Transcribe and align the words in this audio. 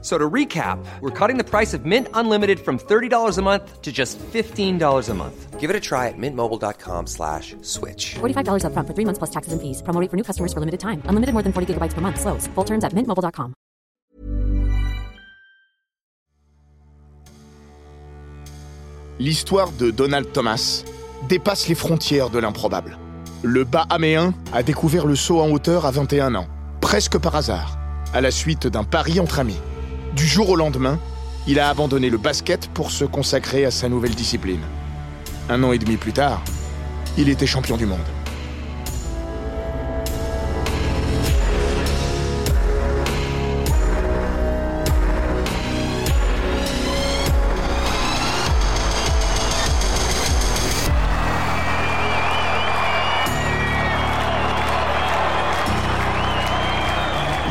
So 0.00 0.16
to 0.16 0.30
recap, 0.30 0.78
we're 1.00 1.10
cutting 1.10 1.38
the 1.38 1.44
price 1.44 1.74
of 1.74 1.84
Mint 1.84 2.06
Unlimited 2.14 2.60
from 2.60 2.78
$30 2.78 3.36
a 3.36 3.42
month 3.42 3.82
to 3.82 3.90
just 3.90 4.16
$15 4.32 5.08
a 5.08 5.14
month. 5.14 5.58
Give 5.58 5.70
it 5.70 5.74
a 5.74 5.80
try 5.80 6.06
at 6.06 6.14
mintmobile.com 6.16 7.08
slash 7.08 7.56
switch. 7.62 8.14
$45 8.20 8.62
upfront 8.62 8.86
for 8.86 8.94
three 8.94 9.04
months 9.04 9.18
plus 9.18 9.30
taxes 9.30 9.52
and 9.52 9.60
fees. 9.60 9.82
Promo 9.82 10.00
rate 10.00 10.08
for 10.08 10.16
new 10.16 10.22
customers 10.22 10.52
for 10.52 10.60
limited 10.60 10.78
time. 10.78 11.02
Unlimited 11.08 11.32
more 11.34 11.42
than 11.42 11.52
40 11.52 11.74
gigabytes 11.74 11.94
per 11.94 12.00
month. 12.00 12.20
Slows. 12.20 12.46
Full 12.54 12.64
terms 12.64 12.84
at 12.84 12.92
mintmobile.com. 12.94 13.54
L'histoire 19.18 19.72
de 19.72 19.90
Donald 19.90 20.32
Thomas 20.32 20.84
dépasse 21.28 21.66
les 21.66 21.74
frontières 21.74 22.30
de 22.30 22.38
l'improbable. 22.38 22.96
Le 23.42 23.64
Bahaméen 23.64 24.32
a 24.52 24.62
découvert 24.62 25.06
le 25.06 25.16
saut 25.16 25.40
en 25.40 25.50
hauteur 25.50 25.86
à 25.86 25.90
21 25.90 26.36
ans, 26.36 26.46
presque 26.80 27.18
par 27.18 27.34
hasard, 27.34 27.78
à 28.14 28.20
la 28.20 28.30
suite 28.30 28.68
d'un 28.68 28.84
pari 28.84 29.18
entre 29.18 29.40
amis. 29.40 29.58
Du 30.18 30.26
jour 30.26 30.50
au 30.50 30.56
lendemain, 30.56 30.98
il 31.46 31.60
a 31.60 31.68
abandonné 31.68 32.10
le 32.10 32.18
basket 32.18 32.66
pour 32.74 32.90
se 32.90 33.04
consacrer 33.04 33.64
à 33.64 33.70
sa 33.70 33.88
nouvelle 33.88 34.16
discipline. 34.16 34.62
Un 35.48 35.62
an 35.62 35.70
et 35.70 35.78
demi 35.78 35.96
plus 35.96 36.12
tard, 36.12 36.42
il 37.16 37.28
était 37.28 37.46
champion 37.46 37.76
du 37.76 37.86
monde. 37.86 38.00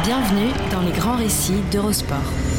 Bienvenue 0.04 0.52
dans 0.70 0.81
les 0.81 0.92
grands 0.92 1.16
récits 1.16 1.62
d'Eurosport. 1.72 2.56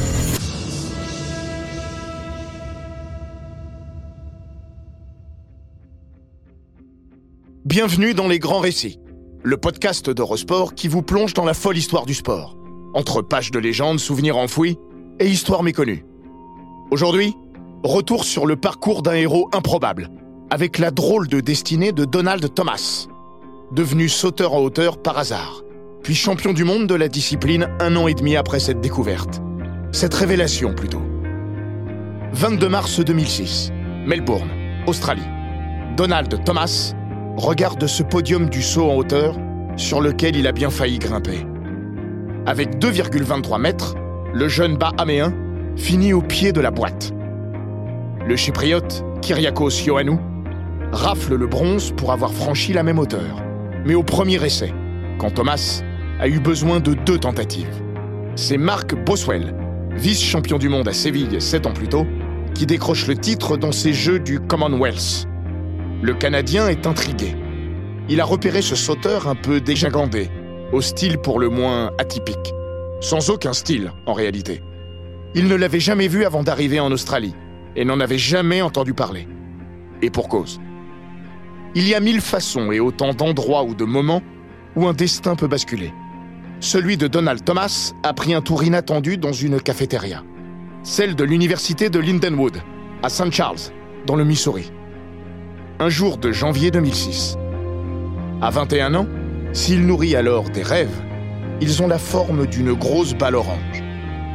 Bienvenue 7.81 8.13
dans 8.13 8.27
Les 8.27 8.39
Grands 8.39 8.59
Récits, 8.59 8.99
le 9.41 9.55
podcast 9.55 10.09
d'Eurosport 10.09 10.75
qui 10.75 10.89
vous 10.89 11.01
plonge 11.01 11.33
dans 11.33 11.45
la 11.45 11.53
folle 11.53 11.77
histoire 11.77 12.05
du 12.05 12.13
sport, 12.13 12.57
entre 12.93 13.21
pages 13.21 13.51
de 13.51 13.59
légendes, 13.59 14.01
souvenirs 14.01 14.35
enfouis 14.35 14.77
et 15.21 15.29
histoires 15.29 15.63
méconnues. 15.63 16.03
Aujourd'hui, 16.91 17.37
retour 17.83 18.25
sur 18.25 18.45
le 18.45 18.57
parcours 18.57 19.01
d'un 19.01 19.13
héros 19.13 19.47
improbable, 19.53 20.09
avec 20.49 20.77
la 20.77 20.91
drôle 20.91 21.29
de 21.29 21.39
destinée 21.39 21.93
de 21.93 22.03
Donald 22.03 22.53
Thomas, 22.53 23.07
devenu 23.71 24.09
sauteur 24.09 24.55
en 24.55 24.59
hauteur 24.59 25.01
par 25.01 25.17
hasard, 25.17 25.61
puis 26.03 26.15
champion 26.15 26.51
du 26.51 26.65
monde 26.65 26.85
de 26.85 26.95
la 26.95 27.07
discipline 27.07 27.69
un 27.79 27.95
an 27.95 28.09
et 28.09 28.13
demi 28.13 28.35
après 28.35 28.59
cette 28.59 28.81
découverte. 28.81 29.39
Cette 29.93 30.15
révélation 30.15 30.75
plutôt. 30.75 31.01
22 32.33 32.67
mars 32.67 32.99
2006, 32.99 33.71
Melbourne, 34.05 34.51
Australie. 34.85 35.23
Donald 35.95 36.43
Thomas 36.43 36.93
regarde 37.39 37.87
ce 37.87 38.03
podium 38.03 38.49
du 38.49 38.61
saut 38.61 38.89
en 38.89 38.95
hauteur 38.95 39.35
sur 39.77 40.01
lequel 40.01 40.35
il 40.35 40.45
a 40.47 40.51
bien 40.51 40.69
failli 40.69 40.99
grimper. 40.99 41.45
Avec 42.45 42.77
2,23 42.77 43.59
mètres, 43.59 43.95
le 44.33 44.47
jeune 44.47 44.77
Bahaméen 44.77 45.33
finit 45.75 46.13
au 46.13 46.21
pied 46.21 46.51
de 46.51 46.61
la 46.61 46.71
boîte. 46.71 47.13
Le 48.27 48.35
chypriote 48.35 49.03
Kyriakos 49.21 49.85
Ioannou 49.85 50.19
rafle 50.91 51.35
le 51.35 51.47
bronze 51.47 51.93
pour 51.95 52.11
avoir 52.11 52.33
franchi 52.33 52.73
la 52.73 52.83
même 52.83 52.99
hauteur, 52.99 53.41
mais 53.85 53.95
au 53.95 54.03
premier 54.03 54.43
essai, 54.43 54.73
quand 55.17 55.31
Thomas 55.31 55.81
a 56.19 56.27
eu 56.27 56.39
besoin 56.39 56.79
de 56.79 56.93
deux 56.93 57.17
tentatives. 57.17 57.81
C'est 58.35 58.57
Mark 58.57 58.95
Boswell, 59.05 59.53
vice-champion 59.95 60.57
du 60.57 60.67
monde 60.67 60.87
à 60.87 60.93
Séville 60.93 61.39
sept 61.41 61.65
ans 61.65 61.73
plus 61.73 61.87
tôt, 61.87 62.05
qui 62.53 62.65
décroche 62.65 63.07
le 63.07 63.15
titre 63.15 63.55
dans 63.55 63.71
ces 63.71 63.93
Jeux 63.93 64.19
du 64.19 64.39
Commonwealth. 64.39 65.28
Le 66.01 66.13
Canadien 66.13 66.69
est 66.69 66.87
intrigué. 66.87 67.35
Il 68.07 68.21
a 68.21 68.25
repéré 68.25 68.61
ce 68.61 68.77
sauteur 68.77 69.27
un 69.27 69.35
peu 69.35 69.59
dégingandé, 69.59 70.29
au 70.71 70.79
style 70.79 71.17
pour 71.17 71.39
le 71.39 71.49
moins 71.49 71.91
atypique. 71.97 72.53
Sans 73.01 73.29
aucun 73.29 73.51
style, 73.51 73.91
en 74.05 74.13
réalité. 74.13 74.63
Il 75.35 75.49
ne 75.49 75.55
l'avait 75.55 75.81
jamais 75.81 76.07
vu 76.07 76.23
avant 76.23 76.41
d'arriver 76.41 76.79
en 76.79 76.89
Australie, 76.93 77.35
et 77.75 77.83
n'en 77.83 77.99
avait 77.99 78.17
jamais 78.17 78.61
entendu 78.61 78.93
parler. 78.93 79.27
Et 80.01 80.09
pour 80.09 80.29
cause. 80.29 80.61
Il 81.75 81.85
y 81.85 81.93
a 81.93 81.99
mille 81.99 82.21
façons 82.21 82.71
et 82.71 82.79
autant 82.79 83.13
d'endroits 83.13 83.65
ou 83.65 83.75
de 83.75 83.83
moments 83.83 84.23
où 84.77 84.87
un 84.87 84.93
destin 84.93 85.35
peut 85.35 85.47
basculer. 85.47 85.93
Celui 86.61 86.95
de 86.95 87.07
Donald 87.07 87.43
Thomas 87.43 87.91
a 88.03 88.13
pris 88.13 88.33
un 88.33 88.41
tour 88.41 88.63
inattendu 88.63 89.17
dans 89.17 89.33
une 89.33 89.59
cafétéria. 89.59 90.23
Celle 90.83 91.15
de 91.15 91.25
l'université 91.25 91.89
de 91.89 91.99
Lindenwood, 91.99 92.57
à 93.03 93.09
St. 93.09 93.33
Charles, 93.33 93.59
dans 94.05 94.15
le 94.15 94.23
Missouri. 94.23 94.71
Un 95.81 95.87
jour 95.87 96.17
de 96.17 96.33
janvier 96.33 96.71
2006. 96.71 97.37
À 98.41 98.49
21 98.49 98.95
ans, 98.95 99.07
s'il 99.53 99.87
nourrit 99.87 100.13
alors 100.13 100.49
des 100.49 100.61
rêves, 100.61 101.01
ils 101.61 101.81
ont 101.81 101.87
la 101.87 101.97
forme 101.97 102.47
d'une 102.47 102.73
grosse 102.73 103.13
balle 103.13 103.35
orange. 103.35 103.81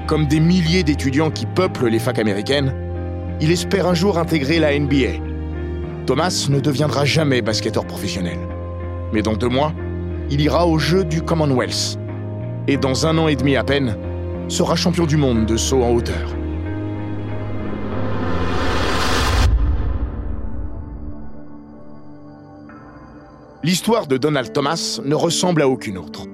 Comme 0.07 0.27
des 0.27 0.41
milliers 0.41 0.85
d'étudiants 0.85 1.31
qui 1.31 1.45
peuplent 1.45 1.89
les 1.89 1.99
facs 1.99 2.19
américaines, 2.19 2.75
il 3.43 3.51
espère 3.51 3.87
un 3.87 3.93
jour 3.93 4.17
intégrer 4.17 4.59
la 4.59 4.79
NBA. 4.79 5.21
Thomas 6.07 6.47
ne 6.49 6.61
deviendra 6.61 7.05
jamais 7.05 7.43
basketteur 7.43 7.87
professionnel. 7.87 8.39
Mais 9.13 9.21
dans 9.21 9.35
deux 9.35 9.51
mois, 9.51 9.75
il 10.31 10.41
ira 10.41 10.67
aux 10.67 10.79
Jeux 10.79 11.05
du 11.05 11.21
Commonwealth. 11.21 11.99
Et 12.69 12.79
dans 12.79 13.07
un 13.07 13.19
an 13.19 13.29
et 13.29 13.37
demi 13.37 13.57
à 13.57 13.65
peine, 13.65 13.99
sera 14.49 14.77
champion 14.77 15.05
du 15.05 15.19
monde 15.19 15.45
de 15.45 15.59
saut 15.59 15.83
en 15.83 15.91
hauteur. 15.91 16.35
L'histoire 23.65 24.07
de 24.07 24.19
Donald 24.19 24.53
Thomas 24.53 25.01
ne 25.07 25.15
ressemble 25.15 25.63
à 25.63 25.69
aucune 25.71 25.97
autre. 25.97 26.27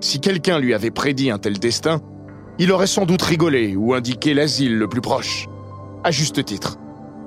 Si 0.00 0.18
quelqu'un 0.18 0.58
lui 0.58 0.72
avait 0.72 0.90
prédit 0.90 1.30
un 1.30 1.36
tel 1.36 1.58
destin, 1.58 2.00
il 2.58 2.72
aurait 2.72 2.86
sans 2.86 3.04
doute 3.04 3.20
rigolé 3.20 3.76
ou 3.76 3.92
indiqué 3.92 4.32
l'asile 4.32 4.78
le 4.78 4.88
plus 4.88 5.02
proche. 5.02 5.46
À 6.04 6.10
juste 6.10 6.42
titre, 6.42 6.78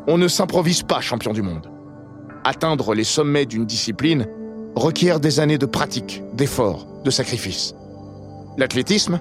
on 0.08 0.18
ne 0.18 0.28
s'improvise 0.28 0.82
pas 0.82 1.02
champion 1.02 1.34
du 1.34 1.44
monde. 1.44 1.70
Atteindre 2.44 2.96
les 2.96 3.04
sommets 3.04 3.46
d'une 3.46 3.68
discipline 3.68 4.26
requiert 4.76 5.20
des 5.20 5.40
années 5.40 5.60
de 5.60 5.68
pratique, 5.68 6.24
d'efforts, 6.34 6.88
de 7.06 7.12
sacrifices. 7.12 7.76
L'athlétisme, 8.58 9.20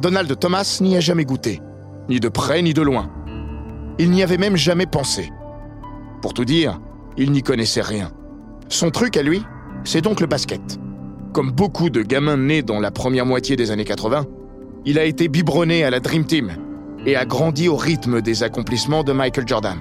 Donald 0.00 0.36
Thomas 0.40 0.78
n'y 0.80 0.96
a 0.96 1.00
jamais 1.00 1.24
goûté, 1.24 1.62
ni 2.08 2.18
de 2.18 2.28
près 2.28 2.62
ni 2.62 2.74
de 2.74 2.82
loin. 2.82 3.12
Il 4.00 4.10
n'y 4.10 4.24
avait 4.24 4.38
même 4.38 4.56
jamais 4.56 4.86
pensé. 4.86 5.30
Pour 6.20 6.34
tout 6.34 6.44
dire, 6.44 6.80
il 7.16 7.30
n'y 7.30 7.44
connaissait 7.44 7.80
rien. 7.80 8.10
Son 8.68 8.90
truc 8.90 9.16
à 9.16 9.22
lui, 9.22 9.44
c'est 9.88 10.02
donc 10.02 10.20
le 10.20 10.26
basket. 10.26 10.78
Comme 11.32 11.50
beaucoup 11.50 11.88
de 11.88 12.02
gamins 12.02 12.36
nés 12.36 12.60
dans 12.60 12.78
la 12.78 12.90
première 12.90 13.24
moitié 13.24 13.56
des 13.56 13.70
années 13.70 13.86
80, 13.86 14.26
il 14.84 14.98
a 14.98 15.04
été 15.04 15.28
biberonné 15.28 15.82
à 15.82 15.88
la 15.88 15.98
Dream 15.98 16.26
Team 16.26 16.52
et 17.06 17.16
a 17.16 17.24
grandi 17.24 17.68
au 17.68 17.76
rythme 17.76 18.20
des 18.20 18.42
accomplissements 18.42 19.02
de 19.02 19.12
Michael 19.12 19.48
Jordan. 19.48 19.78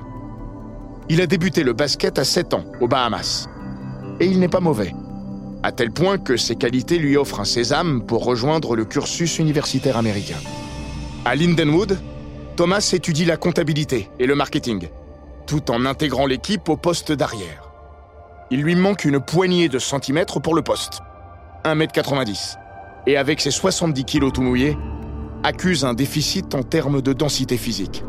Il 1.09 1.19
a 1.19 1.27
débuté 1.27 1.63
le 1.63 1.73
basket 1.73 2.19
à 2.19 2.23
7 2.23 2.53
ans, 2.53 2.63
aux 2.79 2.87
Bahamas. 2.87 3.49
Et 4.21 4.27
il 4.27 4.39
n'est 4.39 4.47
pas 4.47 4.61
mauvais 4.61 4.93
à 5.63 5.73
tel 5.73 5.91
point 5.91 6.17
que 6.17 6.37
ses 6.37 6.55
qualités 6.55 6.99
lui 6.99 7.17
offrent 7.17 7.41
un 7.41 7.45
sésame 7.45 8.05
pour 8.05 8.23
rejoindre 8.23 8.77
le 8.77 8.85
cursus 8.85 9.39
universitaire 9.39 9.97
américain. 9.97 10.37
À 11.25 11.35
Lindenwood, 11.35 11.99
Thomas 12.55 12.91
étudie 12.93 13.25
la 13.25 13.35
comptabilité 13.35 14.09
et 14.19 14.27
le 14.27 14.35
marketing, 14.35 14.87
tout 15.47 15.69
en 15.69 15.85
intégrant 15.85 16.27
l'équipe 16.27 16.69
au 16.69 16.77
poste 16.77 17.11
d'arrière. 17.11 17.66
Il 18.49 18.61
lui 18.61 18.75
manque 18.75 19.03
une 19.03 19.19
poignée 19.19 19.67
de 19.67 19.77
centimètres 19.77 20.39
pour 20.39 20.55
le 20.55 20.61
poste, 20.61 21.01
1m90, 21.65 22.55
et 23.05 23.17
avec 23.17 23.41
ses 23.41 23.51
70 23.51 24.05
kilos 24.05 24.31
tout 24.31 24.41
mouillés, 24.41 24.77
accuse 25.43 25.83
un 25.83 25.93
déficit 25.93 26.55
en 26.55 26.63
termes 26.63 27.01
de 27.01 27.11
densité 27.11 27.57
physique. 27.57 28.05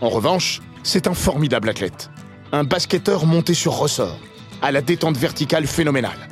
En 0.00 0.10
revanche, 0.10 0.60
c'est 0.84 1.08
un 1.08 1.14
formidable 1.14 1.68
athlète. 1.68 2.10
Un 2.52 2.62
basketteur 2.62 3.26
monté 3.26 3.52
sur 3.52 3.72
ressort, 3.72 4.20
à 4.62 4.70
la 4.70 4.80
détente 4.80 5.16
verticale 5.16 5.66
phénoménale. 5.66 6.28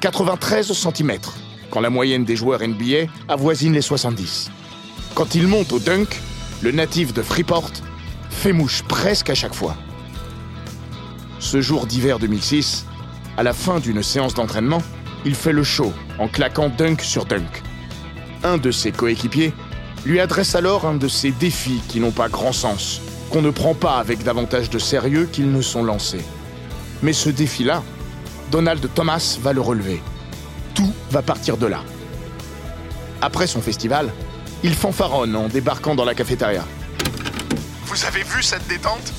93 0.00 0.72
cm, 0.72 1.18
quand 1.70 1.80
la 1.80 1.90
moyenne 1.90 2.24
des 2.24 2.36
joueurs 2.36 2.66
NBA 2.66 3.10
avoisine 3.28 3.74
les 3.74 3.82
70. 3.82 4.50
Quand 5.14 5.34
il 5.34 5.46
monte 5.46 5.72
au 5.72 5.78
dunk, 5.78 6.18
le 6.62 6.72
natif 6.72 7.14
de 7.14 7.22
Freeport 7.22 7.70
fait 8.30 8.52
mouche 8.52 8.82
presque 8.82 9.30
à 9.30 9.34
chaque 9.34 9.54
fois. 9.54 9.76
Ce 11.38 11.60
jour 11.60 11.86
d'hiver 11.86 12.18
2006, 12.18 12.84
À 13.36 13.44
la 13.44 13.52
fin 13.52 13.78
d'une 13.78 14.02
séance 14.02 14.34
d'entraînement, 14.34 14.82
il 15.24 15.36
fait 15.36 15.52
le 15.52 15.62
show 15.62 15.92
en 16.18 16.26
claquant 16.26 16.70
dunk 16.76 17.00
sur 17.02 17.24
dunk. 17.24 17.62
Un 18.42 18.58
de 18.58 18.72
ses 18.72 18.90
coéquipiers 18.90 19.52
lui 20.04 20.18
adresse 20.18 20.56
alors 20.56 20.86
un 20.86 20.94
de 20.94 21.06
ces 21.06 21.30
défis 21.30 21.80
qui 21.88 22.00
n'ont 22.00 22.10
pas 22.10 22.28
grand 22.28 22.52
sens, 22.52 23.00
qu'on 23.30 23.40
ne 23.40 23.50
prend 23.50 23.74
pas 23.74 23.98
avec 23.98 24.24
davantage 24.24 24.70
de 24.70 24.80
sérieux 24.80 25.28
qu'ils 25.30 25.52
ne 25.52 25.62
sont 25.62 25.84
lancés. 25.84 26.24
Mais 27.04 27.12
ce 27.12 27.30
défi-là, 27.30 27.84
Donald 28.50 28.84
Thomas 28.92 29.38
va 29.40 29.52
le 29.52 29.60
relever. 29.60 30.02
Tout 30.74 30.92
va 31.12 31.22
partir 31.22 31.56
de 31.56 31.66
là. 31.66 31.84
Après 33.22 33.46
son 33.46 33.60
festival, 33.60 34.12
il 34.62 34.74
fanfaronne 34.74 35.36
en 35.36 35.48
débarquant 35.48 35.94
dans 35.94 36.04
la 36.04 36.14
cafétéria. 36.14 36.64
Vous 37.84 38.04
avez 38.04 38.22
vu 38.22 38.42
cette 38.42 38.66
détente? 38.66 39.12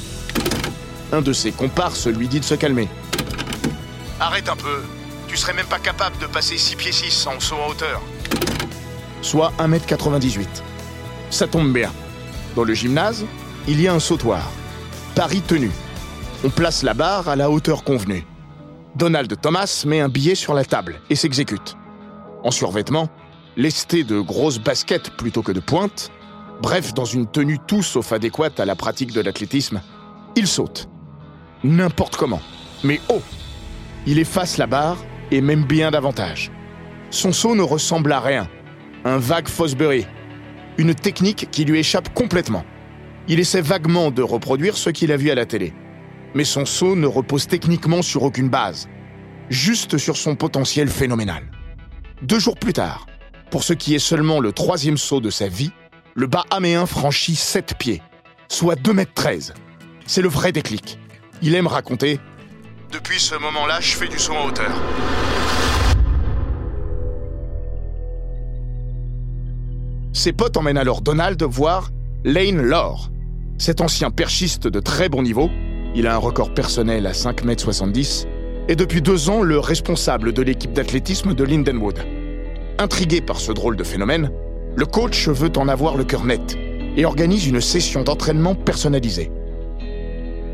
Un 1.12 1.22
de 1.22 1.34
ses 1.34 1.52
comparses 1.52 2.08
lui 2.08 2.28
dit 2.28 2.40
de 2.40 2.46
se 2.46 2.56
calmer. 2.56 2.88
Arrête 4.20 4.50
un 4.50 4.56
peu, 4.56 4.84
tu 5.28 5.38
serais 5.38 5.54
même 5.54 5.66
pas 5.66 5.80
capable 5.80 6.18
de 6.20 6.28
passer 6.28 6.58
6 6.58 6.76
pieds 6.76 6.92
6 6.92 7.28
en 7.28 7.40
saut 7.40 7.56
en 7.56 7.70
hauteur. 7.70 8.02
Soit 9.22 9.54
1m98. 9.60 10.48
Ça 11.30 11.48
tombe 11.48 11.72
bien. 11.74 11.92
Dans 12.56 12.64
le 12.64 12.74
gymnase, 12.74 13.26
il 13.68 13.82
y 13.82 13.88
a 13.88 13.94
un 13.94 14.00
sautoir. 14.00 14.50
Paris 15.16 15.42
tenu. 15.42 15.72
On 16.44 16.50
place 16.50 16.84
la 16.84 16.94
barre 16.94 17.28
à 17.28 17.36
la 17.36 17.50
hauteur 17.50 17.84
convenue. 17.84 18.26
Donald 18.96 19.40
Thomas 19.40 19.84
met 19.86 20.00
un 20.00 20.10
billet 20.10 20.36
sur 20.36 20.54
la 20.54 20.66
table 20.66 21.02
et 21.10 21.16
s'exécute. 21.16 21.78
En 22.44 22.52
survêtement, 22.52 23.10
lesté 23.60 24.06
de 24.06 24.22
grosses 24.22 24.58
baskets 24.58 25.10
plutôt 25.18 25.44
que 25.44 25.52
de 25.52 25.60
pointes, 25.60 26.12
bref, 26.62 26.94
dans 26.94 27.04
une 27.04 27.28
tenue 27.28 27.60
tout 27.68 27.84
sauf 27.84 28.14
adéquate 28.14 28.58
à 28.62 28.66
la 28.66 28.76
pratique 28.76 29.12
de 29.12 29.20
l'athlétisme, 29.20 29.82
il 30.38 30.48
saute. 30.48 30.88
N'importe 31.66 32.16
comment. 32.16 32.42
Mais 32.86 33.02
oh 33.10 33.22
Il 34.08 34.18
efface 34.18 34.58
la 34.58 34.66
barre 34.66 34.98
et 35.30 35.42
même 35.42 35.66
bien 35.66 35.92
davantage. 35.92 36.52
Son 37.10 37.34
saut 37.34 37.54
ne 37.54 37.62
ressemble 37.62 38.14
à 38.14 38.22
rien. 38.22 38.48
Un 39.04 39.18
vague 39.18 39.50
Fosbury. 39.50 40.08
Une 40.78 40.96
technique 40.96 41.50
qui 41.52 41.66
lui 41.66 41.80
échappe 41.80 42.14
complètement. 42.14 42.64
Il 43.28 43.42
essaie 43.42 43.62
vaguement 43.62 44.10
de 44.10 44.22
reproduire 44.22 44.78
ce 44.78 44.90
qu'il 44.90 45.12
a 45.12 45.18
vu 45.18 45.32
à 45.32 45.36
la 45.36 45.46
télé. 45.46 45.74
Mais 46.34 46.46
son 46.46 46.66
saut 46.66 46.96
ne 46.96 47.08
repose 47.08 47.48
techniquement 47.48 48.04
sur 48.04 48.24
aucune 48.24 48.48
base, 48.48 48.88
juste 49.50 49.98
sur 49.98 50.16
son 50.16 50.36
potentiel 50.36 50.88
phénoménal. 50.88 51.44
Deux 52.22 52.40
jours 52.40 52.56
plus 52.56 52.74
tard, 52.74 53.09
pour 53.50 53.64
ce 53.64 53.74
qui 53.74 53.96
est 53.96 54.00
seulement 54.00 54.40
le 54.40 54.52
troisième 54.52 54.98
saut 54.98 55.22
de 55.22 55.30
sa 55.30 55.48
vie, 55.48 55.72
le 56.16 56.28
Bahaméen 56.28 56.86
franchit 56.86 57.36
7 57.36 57.76
pieds, 57.78 58.02
soit 58.48 58.76
2 58.76 58.94
mètres 58.94 59.14
13. 59.14 59.54
C'est 60.06 60.22
le 60.22 60.30
vrai 60.30 60.52
déclic. 60.52 61.00
Il 61.42 61.56
aime 61.56 61.68
raconter 61.68 62.20
Depuis 62.92 63.20
ce 63.20 63.36
moment-là, 63.36 63.80
je 63.80 63.96
fais 63.96 64.08
du 64.08 64.20
saut 64.20 64.34
en 64.34 64.48
hauteur. 64.48 64.72
Ses 70.14 70.34
potes 70.34 70.58
emmènent 70.58 70.78
alors 70.78 71.02
Donald 71.02 71.42
voir 71.44 71.90
Lane 72.26 72.62
Lore. 72.62 73.10
Cet 73.58 73.82
ancien 73.82 74.12
perchiste 74.12 74.68
de 74.68 74.80
très 74.80 75.10
bon 75.10 75.24
niveau, 75.24 75.50
il 75.96 76.08
a 76.08 76.14
un 76.14 76.18
record 76.18 76.54
personnel 76.54 77.08
à 77.08 77.14
5,70 77.14 78.26
m, 78.26 78.30
est 78.68 78.76
depuis 78.76 79.02
deux 79.02 79.30
ans 79.30 79.42
le 79.42 79.60
responsable 79.60 80.34
de 80.34 80.42
l'équipe 80.42 80.74
d'athlétisme 80.74 81.34
de 81.34 81.44
Lindenwood. 81.44 82.00
Intrigué 82.82 83.20
par 83.20 83.42
ce 83.42 83.52
drôle 83.52 83.76
de 83.76 83.84
phénomène, 83.84 84.32
le 84.78 84.86
coach 84.86 85.28
veut 85.28 85.52
en 85.58 85.68
avoir 85.68 85.98
le 85.98 86.06
cœur 86.06 86.24
net 86.24 86.58
et 86.96 87.04
organise 87.04 87.46
une 87.46 87.60
session 87.60 88.04
d'entraînement 88.04 88.56
personnalisée. 88.56 89.30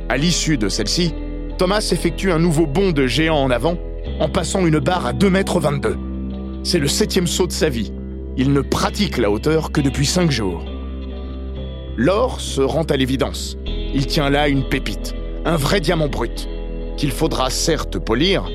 À 0.09 0.17
l'issue 0.17 0.57
de 0.57 0.67
celle-ci, 0.67 1.13
Thomas 1.59 1.87
effectue 1.91 2.31
un 2.31 2.39
nouveau 2.39 2.65
bond 2.65 2.89
de 2.89 3.05
géant 3.05 3.37
en 3.37 3.51
avant 3.51 3.77
en 4.19 4.27
passant 4.27 4.65
une 4.65 4.79
barre 4.79 5.05
à 5.05 5.13
2,22 5.13 5.85
m. 5.91 5.97
C'est 6.63 6.79
le 6.79 6.87
septième 6.87 7.27
saut 7.27 7.45
de 7.45 7.51
sa 7.51 7.69
vie. 7.69 7.93
Il 8.37 8.53
ne 8.53 8.61
pratique 8.61 9.19
la 9.19 9.29
hauteur 9.29 9.71
que 9.71 9.81
depuis 9.81 10.07
cinq 10.07 10.31
jours. 10.31 10.65
L'or 11.95 12.41
se 12.41 12.61
rend 12.61 12.85
à 12.85 12.97
l'évidence. 12.97 13.55
Il 13.93 14.07
tient 14.07 14.31
là 14.31 14.47
une 14.47 14.67
pépite, 14.67 15.13
un 15.45 15.57
vrai 15.57 15.79
diamant 15.79 16.07
brut, 16.07 16.49
qu'il 16.97 17.11
faudra 17.11 17.51
certes 17.51 17.99
polir, 17.99 18.49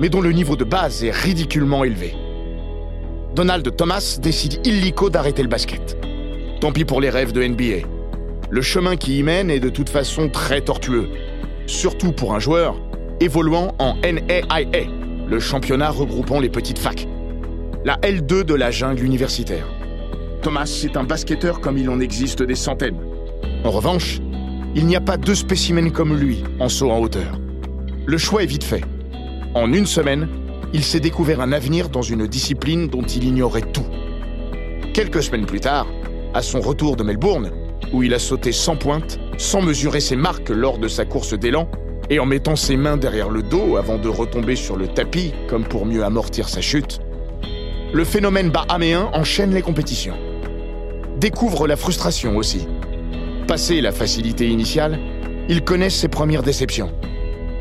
mais 0.00 0.08
dont 0.08 0.20
le 0.20 0.32
niveau 0.32 0.56
de 0.56 0.64
base 0.64 1.04
est 1.04 1.12
ridiculement 1.12 1.84
élevé. 1.84 2.16
Donald 3.34 3.74
Thomas 3.76 4.18
décide 4.20 4.60
illico 4.66 5.08
d'arrêter 5.08 5.42
le 5.42 5.48
basket. 5.48 5.96
Tant 6.60 6.70
pis 6.70 6.84
pour 6.84 7.00
les 7.00 7.08
rêves 7.08 7.32
de 7.32 7.42
NBA. 7.42 7.86
Le 8.50 8.60
chemin 8.60 8.96
qui 8.96 9.18
y 9.18 9.22
mène 9.22 9.50
est 9.50 9.58
de 9.58 9.70
toute 9.70 9.88
façon 9.88 10.28
très 10.28 10.60
tortueux, 10.60 11.08
surtout 11.66 12.12
pour 12.12 12.34
un 12.34 12.38
joueur 12.38 12.76
évoluant 13.20 13.74
en 13.78 13.94
NAIA, 14.02 14.86
le 15.26 15.40
championnat 15.40 15.88
regroupant 15.88 16.40
les 16.40 16.50
petites 16.50 16.78
facs. 16.78 17.08
La 17.86 17.96
L2 18.02 18.44
de 18.44 18.54
la 18.54 18.70
jungle 18.70 19.02
universitaire. 19.02 19.66
Thomas 20.42 20.82
est 20.84 20.98
un 20.98 21.04
basketteur 21.04 21.60
comme 21.60 21.78
il 21.78 21.88
en 21.88 22.00
existe 22.00 22.42
des 22.42 22.54
centaines. 22.54 23.00
En 23.64 23.70
revanche, 23.70 24.20
il 24.74 24.86
n'y 24.86 24.96
a 24.96 25.00
pas 25.00 25.16
deux 25.16 25.34
spécimens 25.34 25.90
comme 25.90 26.18
lui 26.18 26.44
en 26.60 26.68
saut 26.68 26.90
en 26.90 26.98
hauteur. 26.98 27.38
Le 28.04 28.18
choix 28.18 28.42
est 28.42 28.46
vite 28.46 28.64
fait. 28.64 28.84
En 29.54 29.72
une 29.72 29.86
semaine, 29.86 30.28
il 30.72 30.84
s'est 30.84 31.00
découvert 31.00 31.40
un 31.40 31.52
avenir 31.52 31.88
dans 31.88 32.02
une 32.02 32.26
discipline 32.26 32.88
dont 32.88 33.02
il 33.02 33.24
ignorait 33.24 33.62
tout. 33.62 33.86
Quelques 34.94 35.22
semaines 35.22 35.46
plus 35.46 35.60
tard, 35.60 35.86
à 36.34 36.42
son 36.42 36.60
retour 36.60 36.96
de 36.96 37.02
Melbourne, 37.02 37.50
où 37.92 38.02
il 38.02 38.14
a 38.14 38.18
sauté 38.18 38.52
sans 38.52 38.76
pointe, 38.76 39.18
sans 39.36 39.60
mesurer 39.60 40.00
ses 40.00 40.16
marques 40.16 40.48
lors 40.48 40.78
de 40.78 40.88
sa 40.88 41.04
course 41.04 41.34
d'élan, 41.34 41.68
et 42.10 42.18
en 42.18 42.26
mettant 42.26 42.56
ses 42.56 42.76
mains 42.76 42.96
derrière 42.96 43.30
le 43.30 43.42
dos 43.42 43.76
avant 43.76 43.98
de 43.98 44.08
retomber 44.08 44.56
sur 44.56 44.76
le 44.76 44.88
tapis 44.88 45.32
comme 45.48 45.64
pour 45.64 45.86
mieux 45.86 46.04
amortir 46.04 46.48
sa 46.48 46.60
chute, 46.60 47.00
le 47.92 48.04
phénomène 48.04 48.50
bahaméen 48.50 49.10
enchaîne 49.12 49.52
les 49.52 49.62
compétitions. 49.62 50.16
Découvre 51.18 51.66
la 51.66 51.76
frustration 51.76 52.36
aussi. 52.36 52.66
Passé 53.46 53.80
la 53.80 53.92
facilité 53.92 54.48
initiale, 54.48 54.98
il 55.48 55.62
connaît 55.62 55.90
ses 55.90 56.08
premières 56.08 56.42
déceptions. 56.42 56.90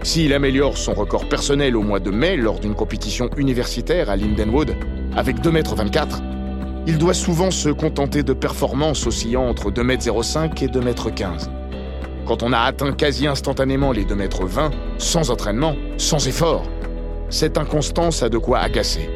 S'il 0.03 0.33
améliore 0.33 0.77
son 0.77 0.95
record 0.95 1.30
personnel 1.30 1.77
au 1.77 1.83
mois 1.83 2.00
de 2.00 2.09
mai 2.09 2.36
lors 2.36 2.59
d'une 2.59 2.74
compétition 2.74 3.30
universitaire 3.38 4.09
à 4.09 4.15
Lindenwood, 4.15 4.75
avec 5.15 5.38
2m24, 5.42 6.21
il 6.88 6.98
doit 6.98 7.13
souvent 7.13 7.51
se 7.51 7.69
contenter 7.69 8.24
de 8.24 8.33
performances 8.33 9.06
oscillant 9.06 9.48
entre 9.48 9.69
2m05 9.69 10.63
et 10.63 10.68
2m15. 10.68 11.50
Quand 12.25 12.42
on 12.42 12.51
a 12.51 12.59
atteint 12.59 12.94
quasi 12.94 13.27
instantanément 13.27 13.92
les 13.92 14.03
2m20, 14.03 14.71
sans 14.98 15.30
entraînement, 15.30 15.75
sans 15.98 16.27
effort, 16.27 16.63
cette 17.30 17.59
inconstance 17.59 18.24
a 18.24 18.30
de 18.30 18.39
quoi 18.39 18.57
agacer. 18.57 19.07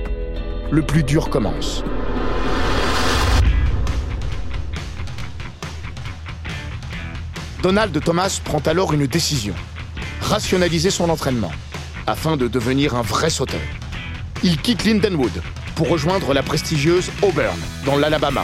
Le 0.69 0.83
plus 0.83 1.01
dur 1.01 1.31
commence. 1.31 1.83
Donald 7.63 7.99
Thomas 8.03 8.39
prend 8.43 8.59
alors 8.59 8.93
une 8.93 9.07
décision 9.07 9.55
rationaliser 10.25 10.89
son 10.89 11.09
entraînement 11.09 11.51
afin 12.07 12.35
de 12.35 12.47
devenir 12.47 12.95
un 12.95 13.03
vrai 13.03 13.29
sauteur. 13.29 13.61
Il 14.43 14.57
quitte 14.57 14.83
Lindenwood 14.83 15.41
pour 15.75 15.87
rejoindre 15.87 16.33
la 16.33 16.41
prestigieuse 16.41 17.11
Auburn 17.21 17.57
dans 17.85 17.95
l'Alabama. 17.95 18.43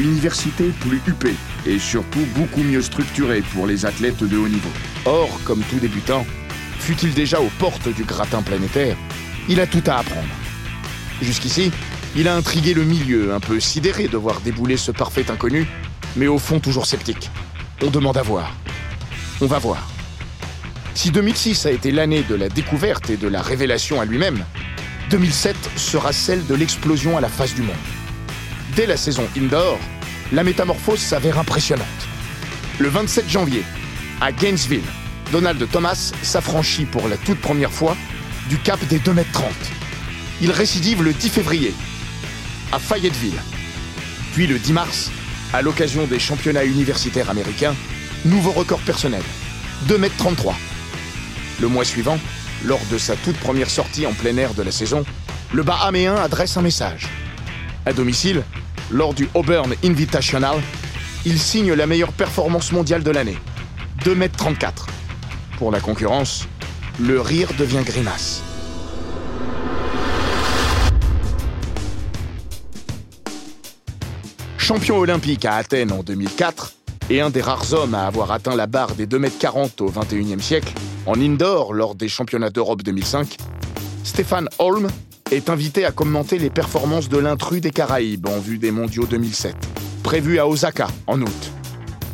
Université 0.00 0.70
plus 0.80 1.00
huppée 1.06 1.34
et 1.66 1.78
surtout 1.78 2.26
beaucoup 2.34 2.62
mieux 2.62 2.82
structurée 2.82 3.42
pour 3.52 3.66
les 3.66 3.86
athlètes 3.86 4.24
de 4.24 4.36
haut 4.36 4.48
niveau. 4.48 4.70
Or, 5.04 5.28
comme 5.44 5.62
tout 5.62 5.78
débutant, 5.78 6.26
fut-il 6.78 7.12
déjà 7.14 7.40
aux 7.40 7.50
portes 7.58 7.88
du 7.88 8.04
gratin 8.04 8.42
planétaire, 8.42 8.96
il 9.48 9.60
a 9.60 9.66
tout 9.66 9.82
à 9.86 9.98
apprendre. 9.98 10.34
Jusqu'ici, 11.20 11.70
il 12.16 12.28
a 12.28 12.34
intrigué 12.34 12.74
le 12.74 12.84
milieu, 12.84 13.34
un 13.34 13.40
peu 13.40 13.60
sidéré 13.60 14.08
de 14.08 14.16
voir 14.16 14.40
débouler 14.40 14.76
ce 14.76 14.90
parfait 14.90 15.30
inconnu, 15.30 15.66
mais 16.16 16.26
au 16.26 16.38
fond 16.38 16.60
toujours 16.60 16.86
sceptique. 16.86 17.30
On 17.82 17.90
demande 17.90 18.16
à 18.16 18.22
voir. 18.22 18.52
On 19.40 19.46
va 19.46 19.58
voir. 19.58 19.93
Si 20.94 21.10
2006 21.10 21.66
a 21.66 21.72
été 21.72 21.90
l'année 21.90 22.22
de 22.22 22.36
la 22.36 22.48
découverte 22.48 23.10
et 23.10 23.16
de 23.16 23.26
la 23.26 23.42
révélation 23.42 24.00
à 24.00 24.04
lui-même, 24.04 24.44
2007 25.10 25.56
sera 25.76 26.12
celle 26.12 26.46
de 26.46 26.54
l'explosion 26.54 27.18
à 27.18 27.20
la 27.20 27.28
face 27.28 27.54
du 27.54 27.62
monde. 27.62 27.74
Dès 28.76 28.86
la 28.86 28.96
saison 28.96 29.26
indoor, 29.36 29.78
la 30.32 30.44
métamorphose 30.44 31.00
s'avère 31.00 31.38
impressionnante. 31.38 31.86
Le 32.78 32.88
27 32.88 33.28
janvier, 33.28 33.64
à 34.20 34.30
Gainesville, 34.30 34.84
Donald 35.32 35.68
Thomas 35.70 36.12
s'affranchit 36.22 36.86
pour 36.86 37.08
la 37.08 37.16
toute 37.16 37.40
première 37.40 37.72
fois 37.72 37.96
du 38.48 38.56
cap 38.58 38.82
des 38.86 38.98
2,30 38.98 39.18
m. 39.18 39.24
Il 40.40 40.52
récidive 40.52 41.02
le 41.02 41.12
10 41.12 41.28
février, 41.28 41.74
à 42.72 42.78
Fayetteville. 42.78 43.40
Puis 44.32 44.46
le 44.46 44.58
10 44.58 44.72
mars, 44.72 45.10
à 45.52 45.60
l'occasion 45.60 46.06
des 46.06 46.20
championnats 46.20 46.64
universitaires 46.64 47.30
américains, 47.30 47.74
nouveau 48.24 48.52
record 48.52 48.80
personnel, 48.80 49.22
2,33 49.88 49.98
m. 50.04 50.73
Le 51.60 51.68
mois 51.68 51.84
suivant, 51.84 52.18
lors 52.64 52.80
de 52.90 52.98
sa 52.98 53.16
toute 53.16 53.36
première 53.36 53.70
sortie 53.70 54.06
en 54.06 54.12
plein 54.12 54.36
air 54.36 54.54
de 54.54 54.62
la 54.62 54.72
saison, 54.72 55.04
le 55.52 55.62
Bahaméen 55.62 56.16
adresse 56.16 56.56
un 56.56 56.62
message. 56.62 57.08
À 57.86 57.92
domicile, 57.92 58.42
lors 58.90 59.14
du 59.14 59.28
Auburn 59.34 59.74
Invitational, 59.84 60.56
il 61.24 61.38
signe 61.38 61.72
la 61.72 61.86
meilleure 61.86 62.12
performance 62.12 62.72
mondiale 62.72 63.02
de 63.02 63.10
l'année, 63.10 63.38
2m34. 64.04 64.86
Pour 65.58 65.70
la 65.70 65.80
concurrence, 65.80 66.46
le 67.00 67.20
rire 67.20 67.50
devient 67.58 67.82
grimace. 67.84 68.42
Champion 74.58 74.98
olympique 74.98 75.44
à 75.44 75.56
Athènes 75.56 75.92
en 75.92 76.02
2004 76.02 76.72
et 77.10 77.20
un 77.20 77.30
des 77.30 77.42
rares 77.42 77.72
hommes 77.74 77.94
à 77.94 78.06
avoir 78.06 78.32
atteint 78.32 78.56
la 78.56 78.66
barre 78.66 78.94
des 78.94 79.06
2m40 79.06 79.82
au 79.82 79.90
XXIe 79.90 80.40
siècle, 80.40 80.72
en 81.06 81.20
indoor 81.20 81.74
lors 81.74 81.94
des 81.94 82.08
championnats 82.08 82.50
d'Europe 82.50 82.82
2005, 82.82 83.36
Stéphane 84.04 84.48
Holm 84.58 84.88
est 85.30 85.50
invité 85.50 85.84
à 85.84 85.92
commenter 85.92 86.38
les 86.38 86.50
performances 86.50 87.08
de 87.08 87.18
l'intrus 87.18 87.60
des 87.60 87.70
Caraïbes 87.70 88.26
en 88.26 88.38
vue 88.38 88.58
des 88.58 88.70
mondiaux 88.70 89.06
2007, 89.06 89.54
prévus 90.02 90.38
à 90.38 90.46
Osaka 90.46 90.86
en 91.06 91.20
août. 91.20 91.52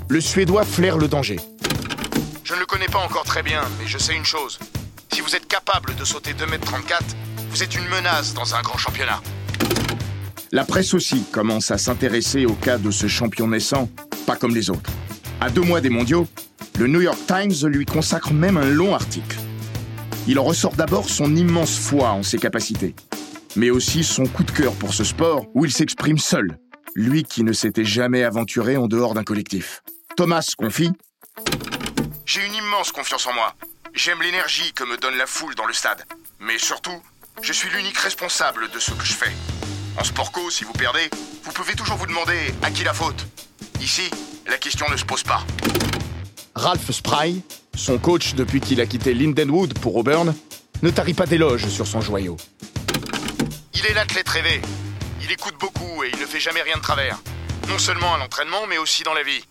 Le 0.08 0.20
Suédois 0.20 0.64
flaire 0.64 0.98
le 0.98 1.08
danger. 1.08 1.38
Je 2.44 2.54
ne 2.54 2.60
le 2.60 2.66
connais 2.66 2.86
pas 2.86 2.98
encore 2.98 3.24
très 3.24 3.42
bien, 3.42 3.62
mais 3.78 3.86
je 3.86 3.98
sais 3.98 4.16
une 4.16 4.24
chose. 4.24 4.58
Si 5.12 5.20
vous 5.20 5.34
êtes 5.36 5.46
capable 5.46 5.94
de 5.96 6.04
sauter 6.04 6.32
2m34, 6.32 7.00
vous 7.50 7.62
êtes 7.62 7.76
une 7.76 7.88
menace 7.88 8.34
dans 8.34 8.54
un 8.54 8.62
grand 8.62 8.78
championnat. 8.78 9.20
La 10.52 10.64
presse 10.64 10.94
aussi 10.94 11.22
commence 11.30 11.70
à 11.70 11.78
s'intéresser 11.78 12.44
au 12.44 12.54
cas 12.54 12.78
de 12.78 12.90
ce 12.90 13.06
champion 13.06 13.46
naissant, 13.46 13.88
pas 14.26 14.34
comme 14.34 14.54
les 14.54 14.68
autres. 14.70 14.90
À 15.40 15.48
deux 15.48 15.62
mois 15.62 15.80
des 15.80 15.90
mondiaux, 15.90 16.26
le 16.80 16.86
New 16.86 17.02
York 17.02 17.18
Times 17.26 17.68
lui 17.68 17.84
consacre 17.84 18.32
même 18.32 18.56
un 18.56 18.64
long 18.64 18.94
article. 18.94 19.36
Il 20.26 20.38
en 20.38 20.44
ressort 20.44 20.74
d'abord 20.76 21.10
son 21.10 21.36
immense 21.36 21.78
foi 21.78 22.08
en 22.08 22.22
ses 22.22 22.38
capacités, 22.38 22.94
mais 23.54 23.68
aussi 23.68 24.02
son 24.02 24.24
coup 24.24 24.44
de 24.44 24.50
cœur 24.50 24.72
pour 24.72 24.94
ce 24.94 25.04
sport 25.04 25.44
où 25.52 25.66
il 25.66 25.72
s'exprime 25.72 26.16
seul, 26.16 26.56
lui 26.94 27.22
qui 27.22 27.44
ne 27.44 27.52
s'était 27.52 27.84
jamais 27.84 28.24
aventuré 28.24 28.78
en 28.78 28.86
dehors 28.86 29.12
d'un 29.12 29.24
collectif. 29.24 29.82
Thomas 30.16 30.54
confie 30.56 30.90
J'ai 32.24 32.46
une 32.46 32.54
immense 32.54 32.92
confiance 32.92 33.26
en 33.26 33.34
moi. 33.34 33.54
J'aime 33.92 34.22
l'énergie 34.22 34.72
que 34.72 34.84
me 34.84 34.96
donne 34.96 35.18
la 35.18 35.26
foule 35.26 35.54
dans 35.56 35.66
le 35.66 35.74
stade. 35.74 36.06
Mais 36.40 36.56
surtout, 36.56 37.02
je 37.42 37.52
suis 37.52 37.68
l'unique 37.68 37.98
responsable 37.98 38.70
de 38.72 38.78
ce 38.78 38.92
que 38.92 39.04
je 39.04 39.12
fais. 39.12 39.32
En 39.98 40.04
sport 40.04 40.32
co, 40.32 40.48
si 40.48 40.64
vous 40.64 40.72
perdez, 40.72 41.10
vous 41.44 41.52
pouvez 41.52 41.74
toujours 41.74 41.98
vous 41.98 42.06
demander 42.06 42.54
à 42.62 42.70
qui 42.70 42.84
la 42.84 42.94
faute. 42.94 43.26
Ici, 43.82 44.10
la 44.46 44.56
question 44.56 44.88
ne 44.88 44.96
se 44.96 45.04
pose 45.04 45.24
pas. 45.24 45.44
Ralph 46.54 46.90
Spry, 46.90 47.42
son 47.74 47.98
coach 47.98 48.34
depuis 48.34 48.60
qu'il 48.60 48.80
a 48.80 48.86
quitté 48.86 49.14
Lindenwood 49.14 49.78
pour 49.78 49.96
Auburn, 49.96 50.34
ne 50.82 50.90
tarit 50.90 51.14
pas 51.14 51.26
d'éloges 51.26 51.68
sur 51.68 51.86
son 51.86 52.00
joyau. 52.00 52.36
Il 53.74 53.86
est 53.86 53.94
l'athlète 53.94 54.28
rêvé. 54.28 54.60
Il 55.22 55.30
écoute 55.30 55.54
beaucoup 55.58 56.02
et 56.02 56.10
il 56.12 56.20
ne 56.20 56.26
fait 56.26 56.40
jamais 56.40 56.62
rien 56.62 56.76
de 56.76 56.82
travers. 56.82 57.22
Non 57.68 57.78
seulement 57.78 58.14
à 58.14 58.18
l'entraînement, 58.18 58.66
mais 58.68 58.78
aussi 58.78 59.02
dans 59.02 59.14
la 59.14 59.22
vie. 59.22 59.44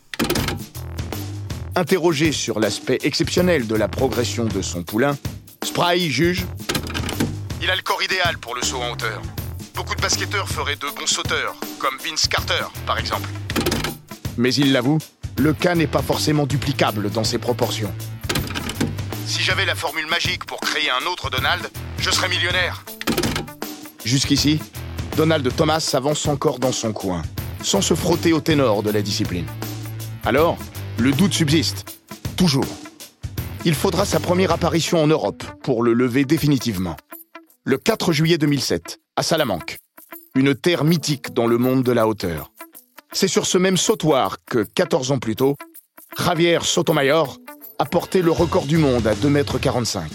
Interrogé 1.76 2.32
sur 2.32 2.60
l'aspect 2.60 2.98
exceptionnel 3.04 3.68
de 3.68 3.76
la 3.76 3.88
progression 3.88 4.46
de 4.46 4.62
son 4.62 4.84
poulain, 4.84 5.18
Spry 5.64 6.12
juge 6.12 6.46
Il 7.62 7.70
a 7.70 7.76
le 7.76 7.82
corps 7.82 8.04
idéal 8.04 8.38
pour 8.38 8.56
le 8.56 8.62
saut 8.62 8.82
en 8.82 8.92
hauteur. 8.92 9.22
Beaucoup 9.76 9.96
de 9.96 10.02
basketteurs 10.02 10.50
feraient 10.50 10.76
de 10.76 10.88
bons 11.00 11.08
sauteurs, 11.08 11.56
comme 11.80 11.98
Vince 12.04 12.28
Carter, 12.28 12.66
par 12.86 13.00
exemple. 13.00 13.30
Mais 14.38 14.54
il 14.54 14.74
l'avoue, 14.74 14.98
le 15.40 15.54
cas 15.54 15.74
n'est 15.74 15.88
pas 15.88 16.02
forcément 16.02 16.46
duplicable 16.46 17.10
dans 17.10 17.24
ses 17.24 17.38
proportions. 17.38 17.94
Si 19.26 19.42
j'avais 19.42 19.66
la 19.66 19.76
formule 19.76 20.08
magique 20.08 20.46
pour 20.46 20.60
créer 20.60 20.90
un 20.90 21.10
autre 21.10 21.30
Donald, 21.30 21.70
je 21.98 22.12
serais 22.12 22.28
millionnaire. 22.28 22.84
Jusqu'ici, 24.04 24.60
Donald 25.16 25.48
Thomas 25.56 25.80
s'avance 25.80 26.28
encore 26.28 26.60
dans 26.60 26.74
son 26.74 26.92
coin, 26.92 27.22
sans 27.62 27.82
se 27.82 27.94
frotter 27.94 28.34
au 28.34 28.42
ténor 28.42 28.84
de 28.84 28.92
la 28.92 29.02
discipline. 29.02 29.46
Alors, 30.26 30.58
le 30.98 31.14
doute 31.14 31.34
subsiste, 31.34 31.86
toujours. 32.36 32.68
Il 33.64 33.76
faudra 33.76 34.06
sa 34.06 34.20
première 34.20 34.52
apparition 34.52 35.02
en 35.02 35.08
Europe 35.08 35.44
pour 35.64 35.84
le 35.84 35.94
lever 35.94 36.26
définitivement. 36.26 36.98
Le 37.64 37.78
4 37.78 38.12
juillet 38.12 38.38
2007, 38.38 39.00
à 39.16 39.24
Salamanque, 39.24 39.78
une 40.36 40.54
terre 40.54 40.84
mythique 40.84 41.34
dans 41.34 41.48
le 41.48 41.58
monde 41.58 41.84
de 41.84 41.92
la 41.94 42.08
hauteur. 42.08 42.52
C'est 43.12 43.28
sur 43.28 43.48
ce 43.48 43.58
même 43.58 43.78
sautoir 43.78 44.38
que, 44.46 44.60
14 44.76 45.12
ans 45.12 45.18
plus 45.18 45.36
tôt, 45.36 45.56
Javier 46.18 46.60
Sotomayor 46.62 47.38
a 47.80 47.86
porté 47.86 48.22
le 48.22 48.32
record 48.32 48.66
du 48.66 48.78
monde 48.78 49.08
à 49.08 49.16
2,45 49.16 49.98
m. 49.98 50.08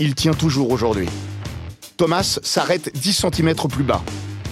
Il 0.00 0.14
tient 0.14 0.34
toujours 0.34 0.70
aujourd'hui. 0.70 1.08
Thomas 1.96 2.38
s'arrête 2.42 2.94
10 2.94 3.26
cm 3.32 3.54
plus 3.70 3.84
bas, 3.84 4.02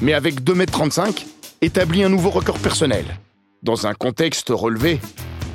mais 0.01 0.15
avec 0.15 0.43
2,35 0.43 1.07
m, 1.07 1.13
établit 1.61 2.05
un 2.05 2.09
nouveau 2.09 2.31
record 2.31 2.59
personnel, 2.59 3.05
dans 3.63 3.87
un 3.87 3.95
contexte 3.95 4.49
relevé, 4.49 5.01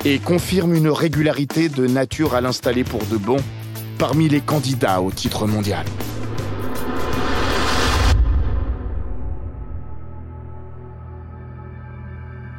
et 0.05 0.19
confirme 0.19 0.75
une 0.75 0.89
régularité 0.89 1.67
de 1.67 1.87
nature 1.87 2.35
à 2.35 2.41
l'installer 2.41 2.83
pour 2.83 3.03
de 3.05 3.17
bon 3.17 3.37
parmi 3.97 4.29
les 4.29 4.41
candidats 4.41 5.01
au 5.01 5.11
titre 5.11 5.47
mondial. 5.47 5.85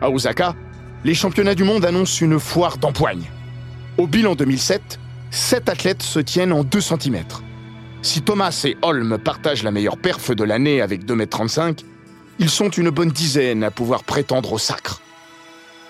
À 0.00 0.11
Osaka, 0.11 0.55
les 1.05 1.14
championnats 1.14 1.55
du 1.55 1.64
monde 1.64 1.85
annoncent 1.85 2.25
une 2.25 2.38
foire 2.38 2.78
d'empoigne. 2.78 3.31
Au 3.97 4.07
bilan 4.07 4.35
2007, 4.37 4.99
7 5.31 5.69
athlètes 5.69 6.02
se 6.02 6.21
tiennent 6.21 6.52
en 6.52 6.62
2 6.62 6.81
cm. 6.81 7.25
Si 8.02 8.23
Thomas 8.23 8.62
et 8.64 8.76
Holm 8.83 9.19
partagent 9.19 9.64
la 9.64 9.73
meilleure 9.73 9.97
perf 9.97 10.35
de 10.35 10.45
l'année 10.45 10.81
avec 10.81 11.05
2,35 11.05 11.61
m, 11.69 11.75
ils 12.38 12.50
sont 12.50 12.69
une 12.69 12.90
bonne 12.90 13.11
dizaine 13.11 13.64
à 13.64 13.73
pouvoir 13.73 14.05
prétendre 14.05 14.52
au 14.52 14.59
sacre. 14.59 15.02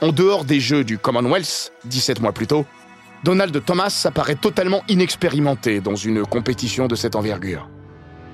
En 0.00 0.12
dehors 0.12 0.45
des 0.45 0.61
Jeux 0.61 0.85
du 0.85 0.97
Commonwealth, 0.97 1.73
17 1.85 2.21
mois 2.23 2.33
plus 2.33 2.47
tôt, 2.47 2.65
Donald 3.25 3.62
Thomas 3.65 4.03
apparaît 4.07 4.37
totalement 4.37 4.83
inexpérimenté 4.88 5.81
dans 5.81 5.97
une 5.97 6.25
compétition 6.25 6.87
de 6.87 6.95
cette 6.95 7.17
envergure. 7.17 7.69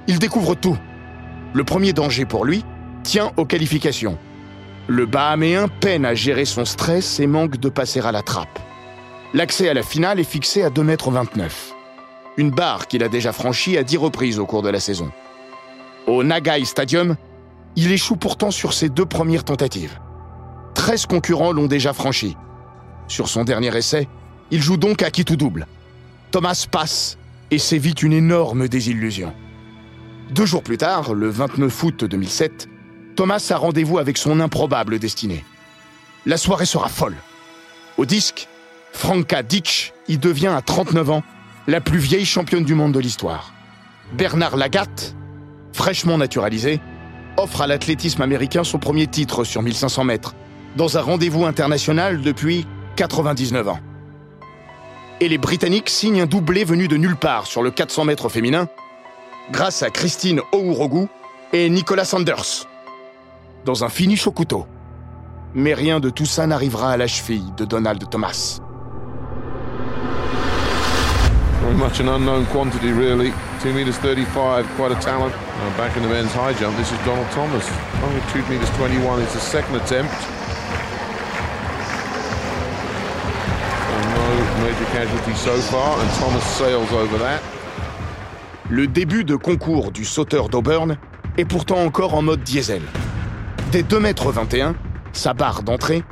Il 0.06 0.18
découvre 0.18 0.54
tout. 0.54 0.78
Le 1.52 1.64
premier 1.64 1.92
danger 1.92 2.26
pour 2.26 2.44
lui 2.44 2.64
tient 3.02 3.32
aux 3.36 3.46
qualifications. 3.46 4.18
Le 4.86 5.06
Bahaméen 5.06 5.68
peine 5.68 6.04
à 6.04 6.14
gérer 6.14 6.44
son 6.44 6.66
stress 6.66 7.18
et 7.18 7.26
manque 7.26 7.56
de 7.56 7.70
passer 7.70 8.00
à 8.00 8.12
la 8.12 8.20
trappe. 8.20 8.58
L'accès 9.32 9.70
à 9.70 9.74
la 9.74 9.82
finale 9.82 10.20
est 10.20 10.24
fixé 10.24 10.62
à 10.62 10.68
2,29 10.68 11.40
m. 11.40 11.48
Une 12.36 12.50
barre 12.50 12.86
qu'il 12.86 13.02
a 13.02 13.08
déjà 13.08 13.32
franchie 13.32 13.78
à 13.78 13.82
10 13.82 13.96
reprises 13.96 14.38
au 14.38 14.44
cours 14.44 14.62
de 14.62 14.68
la 14.68 14.80
saison. 14.80 15.10
Au 16.06 16.22
Nagai 16.22 16.66
Stadium, 16.66 17.16
il 17.76 17.92
échoue 17.92 18.16
pourtant 18.16 18.50
sur 18.50 18.74
ses 18.74 18.90
deux 18.90 19.06
premières 19.06 19.44
tentatives. 19.44 19.98
13 20.74 21.06
concurrents 21.06 21.52
l'ont 21.52 21.66
déjà 21.66 21.94
franchi. 21.94 22.36
Sur 23.08 23.28
son 23.28 23.44
dernier 23.44 23.74
essai, 23.74 24.06
il 24.50 24.60
joue 24.60 24.76
donc 24.76 25.02
à 25.02 25.10
qui 25.10 25.24
tout 25.24 25.36
double. 25.36 25.66
Thomas 26.30 26.66
passe 26.70 27.16
et 27.50 27.58
c'est 27.58 27.78
vite 27.78 28.02
une 28.02 28.12
énorme 28.12 28.68
désillusion. 28.68 29.32
Deux 30.30 30.44
jours 30.44 30.62
plus 30.62 30.78
tard, 30.78 31.14
le 31.14 31.28
29 31.28 31.82
août 31.84 32.04
2007, 32.04 32.68
Thomas 33.14 33.46
a 33.50 33.56
rendez-vous 33.56 33.98
avec 33.98 34.18
son 34.18 34.40
improbable 34.40 34.98
destinée. 34.98 35.44
La 36.26 36.36
soirée 36.36 36.66
sera 36.66 36.88
folle. 36.88 37.16
Au 37.96 38.06
disque, 38.06 38.48
Franka 38.92 39.42
Ditch 39.42 39.92
y 40.08 40.18
devient 40.18 40.52
à 40.54 40.62
39 40.62 41.10
ans 41.10 41.22
la 41.66 41.80
plus 41.80 41.98
vieille 41.98 42.24
championne 42.24 42.64
du 42.64 42.74
monde 42.74 42.92
de 42.92 42.98
l'histoire. 42.98 43.52
Bernard 44.12 44.56
Lagatte, 44.56 45.14
fraîchement 45.72 46.18
naturalisé, 46.18 46.80
offre 47.36 47.62
à 47.62 47.66
l'athlétisme 47.66 48.22
américain 48.22 48.64
son 48.64 48.78
premier 48.78 49.06
titre 49.06 49.44
sur 49.44 49.62
1500 49.62 50.04
mètres, 50.04 50.34
dans 50.76 50.98
un 50.98 51.00
rendez-vous 51.00 51.44
international 51.44 52.20
depuis 52.20 52.66
99 52.96 53.68
ans. 53.68 53.80
Et 55.20 55.28
les 55.28 55.38
Britanniques 55.38 55.90
signent 55.90 56.22
un 56.22 56.26
doublé 56.26 56.64
venu 56.64 56.88
de 56.88 56.96
nulle 56.96 57.16
part 57.16 57.46
sur 57.46 57.62
le 57.62 57.70
400 57.70 58.04
mètres 58.04 58.28
féminin, 58.28 58.68
grâce 59.50 59.82
à 59.82 59.90
Christine 59.90 60.40
Ourougou 60.52 61.08
et 61.52 61.70
Nicolas 61.70 62.04
Sanders, 62.04 62.66
dans 63.64 63.84
un 63.84 63.88
finish 63.88 64.26
au 64.26 64.32
couteau. 64.32 64.66
Mais 65.54 65.74
rien 65.74 66.00
de 66.00 66.10
tout 66.10 66.26
ça 66.26 66.46
n'arrivera 66.46 66.92
à 66.92 66.96
la 66.96 67.06
cheville 67.06 67.52
de 67.56 67.64
Donald 67.64 68.08
Thomas. 68.10 68.60
Very 71.62 71.76
much 71.76 72.00
an 72.00 72.08
unknown 72.08 72.44
quantity, 72.46 72.92
really. 72.92 73.32
2 73.62 73.72
meters 73.72 73.96
35, 74.02 74.66
quite 74.76 74.92
a 74.92 74.96
talent. 74.96 75.32
Back 75.78 75.96
in 75.96 76.02
the 76.02 76.08
men's 76.08 76.32
high 76.34 76.52
jump, 76.60 76.76
this 76.76 76.90
is 76.92 76.98
Donald 77.06 77.26
Thomas. 77.30 77.64
Only 78.04 78.20
2 78.32 78.42
meters 78.52 78.68
21 78.76 79.22
is 79.22 79.32
the 79.32 79.40
second 79.40 79.76
attempt. 79.76 80.12
No 84.14 84.62
major 84.62 84.84
casualty 84.92 85.34
so 85.34 85.56
far, 85.70 85.98
and 86.00 86.10
Thomas 86.20 86.44
sails 86.44 86.92
over 86.92 87.18
that. 87.18 87.40
Le 88.68 88.86
début 88.86 89.24
de 89.24 89.36
concours 89.36 89.90
du 89.90 90.04
sauteur 90.04 90.48
d'Auburn 90.50 90.98
est 91.38 91.44
pourtant 91.46 91.82
encore 91.82 92.14
en 92.14 92.22
mode 92.22 92.42
diesel. 92.42 92.82
Dès 93.74 93.82
2,21 93.82 94.54
m, 94.60 94.74
sa 95.12 95.34
barre 95.34 95.64
d'entrée, 95.64 96.04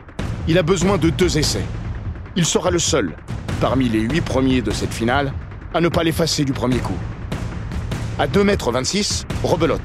il 0.49 0.59
a 0.59 0.65
besoin 0.65 0.99
de 0.99 1.11
deux 1.11 1.39
essais. 1.39 1.63
Il 2.35 2.45
sera 2.45 2.73
le 2.73 2.81
seul, 2.81 3.15
parmi 3.61 3.89
les 3.89 4.01
huit 4.01 4.21
premiers 4.21 4.63
de 4.63 4.73
cette 4.73 4.93
finale, 4.93 5.33
à 5.73 5.81
ne 5.81 5.89
pas 5.89 6.03
l'effacer 6.03 6.45
du 6.45 6.53
premier 6.53 6.79
coup. 6.79 6.97
À 8.19 8.27
2,26 8.27 9.23
m, 9.23 9.37
rebelote. 9.45 9.81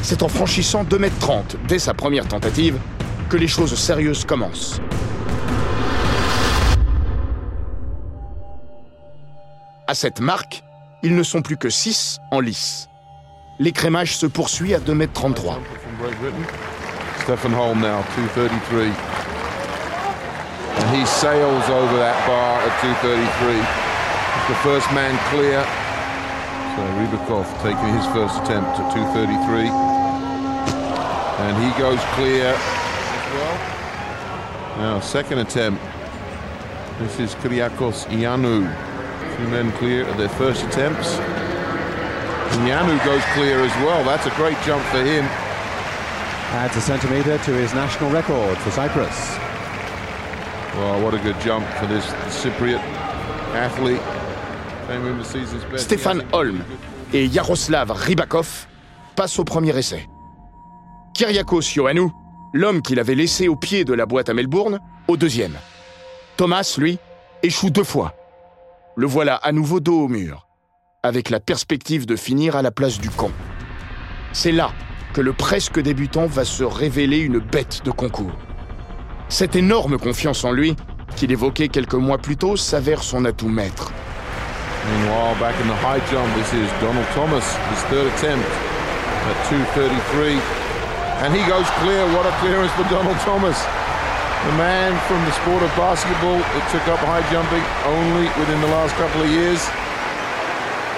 C'est 0.00 0.22
en 0.22 0.28
franchissant 0.28 0.82
2,30 0.82 1.02
m 1.02 1.10
dès 1.68 1.78
sa 1.78 1.92
première 1.92 2.26
tentative 2.26 2.78
que 3.28 3.36
les 3.36 3.48
choses 3.48 3.74
sérieuses 3.74 4.24
commencent. 4.24 4.80
À 9.86 9.94
cette 9.94 10.20
marque, 10.20 10.64
ils 11.02 11.14
ne 11.14 11.22
sont 11.22 11.42
plus 11.42 11.58
que 11.58 11.68
6 11.68 12.18
en 12.30 12.40
lice. 12.40 12.88
L'écrémage 13.58 14.16
se 14.16 14.24
poursuit 14.24 14.72
à 14.72 14.78
2,33 14.78 14.94
m. 14.96 15.60
Stefan 17.24 17.52
Holm 17.52 17.80
now, 17.80 18.02
233. 18.20 18.84
And 18.84 18.92
he 20.94 21.06
sails 21.06 21.70
over 21.72 21.96
that 21.96 22.26
bar 22.28 22.60
at 22.60 22.68
233. 22.84 23.56
He's 23.56 24.48
the 24.52 24.60
first 24.60 24.84
man 24.92 25.16
clear. 25.32 25.64
So 26.76 26.84
Rybakov 27.00 27.48
taking 27.64 27.96
his 27.96 28.04
first 28.12 28.36
attempt 28.44 28.76
at 28.76 28.92
233. 28.92 29.72
And 31.48 31.56
he 31.64 31.72
goes 31.80 31.96
clear 32.12 32.52
as 32.52 33.24
well. 33.32 33.56
Now, 34.76 35.00
second 35.00 35.38
attempt. 35.38 35.80
This 36.98 37.18
is 37.20 37.34
Kyriakos 37.36 38.04
Ianu. 38.12 38.68
Two 39.38 39.48
men 39.48 39.72
clear 39.80 40.04
at 40.04 40.18
their 40.18 40.28
first 40.28 40.62
attempts. 40.64 41.16
And 41.16 43.00
goes 43.00 43.24
clear 43.32 43.64
as 43.64 43.72
well. 43.80 44.04
That's 44.04 44.26
a 44.26 44.30
great 44.36 44.60
jump 44.60 44.84
for 44.92 45.02
him. 45.02 45.26
Adds 46.54 46.76
a 46.76 46.80
centimetre 46.80 47.36
to 47.44 47.52
his 47.52 47.74
national 47.74 48.10
record 48.12 48.56
for 48.58 48.70
Cyprus. 48.70 49.36
Well, 50.76 51.02
what 51.02 51.12
a 51.12 51.18
good 51.18 51.34
jump 51.40 51.66
for 51.80 51.86
this 51.86 52.04
Cypriot 52.28 52.80
athlete. 53.56 54.00
Stéphane 55.76 56.22
Holm 56.32 56.62
et 57.12 57.26
Yaroslav 57.26 57.90
Rybakov 57.90 58.68
passent 59.16 59.38
au 59.40 59.44
premier 59.44 59.76
essai. 59.76 60.06
Kyriakos 61.14 61.74
Ioannou, 61.74 62.12
l'homme 62.52 62.82
qu'il 62.82 63.00
avait 63.00 63.16
laissé 63.16 63.48
au 63.48 63.56
pied 63.56 63.84
de 63.84 63.92
la 63.92 64.06
boîte 64.06 64.28
à 64.28 64.34
Melbourne, 64.34 64.78
au 65.08 65.16
deuxième. 65.16 65.56
Thomas, 66.36 66.76
lui, 66.78 66.98
échoue 67.42 67.70
deux 67.70 67.82
fois. 67.82 68.14
Le 68.94 69.06
voilà 69.06 69.34
à 69.36 69.50
nouveau 69.50 69.80
dos 69.80 70.04
au 70.04 70.08
mur, 70.08 70.46
avec 71.02 71.30
la 71.30 71.40
perspective 71.40 72.06
de 72.06 72.14
finir 72.14 72.54
à 72.54 72.62
la 72.62 72.70
place 72.70 73.00
du 73.00 73.10
con. 73.10 73.32
C'est 74.32 74.52
là 74.52 74.70
que 75.14 75.20
le 75.20 75.32
presque 75.32 75.80
débutant 75.80 76.26
va 76.26 76.44
se 76.44 76.64
révéler 76.64 77.18
une 77.18 77.38
bête 77.38 77.82
de 77.84 77.92
concours. 77.92 78.34
Cette 79.28 79.54
énorme 79.54 79.96
confiance 79.96 80.44
en 80.44 80.50
lui, 80.50 80.74
qu'il 81.14 81.30
évoquait 81.30 81.68
quelques 81.68 81.94
mois 81.94 82.18
plus 82.18 82.36
tôt, 82.36 82.56
s'avère 82.56 83.02
son 83.02 83.24
atout 83.24 83.48
maître. 83.48 83.92
Meanwhile, 84.84 85.38
back 85.38 85.54
in 85.62 85.68
the 85.68 85.78
high 85.80 86.02
jump, 86.10 86.28
this 86.34 86.52
is 86.52 86.68
Donald 86.82 87.06
Thomas, 87.14 87.46
his 87.70 87.80
third 87.88 88.06
attempt 88.12 88.44
at 89.30 89.48
233. 89.48 90.36
And 91.22 91.32
he 91.32 91.40
goes 91.48 91.64
clear. 91.80 92.04
What 92.12 92.26
a 92.26 92.34
clearance 92.42 92.72
for 92.72 92.84
Donald 92.90 93.16
Thomas. 93.24 93.56
The 94.44 94.56
man 94.58 94.92
from 95.06 95.24
the 95.24 95.32
sport 95.40 95.62
of 95.62 95.70
basketball 95.78 96.36
that 96.36 96.64
took 96.74 96.84
up 96.90 96.98
high 97.06 97.24
jumping 97.30 97.64
only 97.86 98.26
within 98.36 98.60
the 98.60 98.68
last 98.74 98.92
couple 98.98 99.22
of 99.22 99.30
years. 99.30 99.62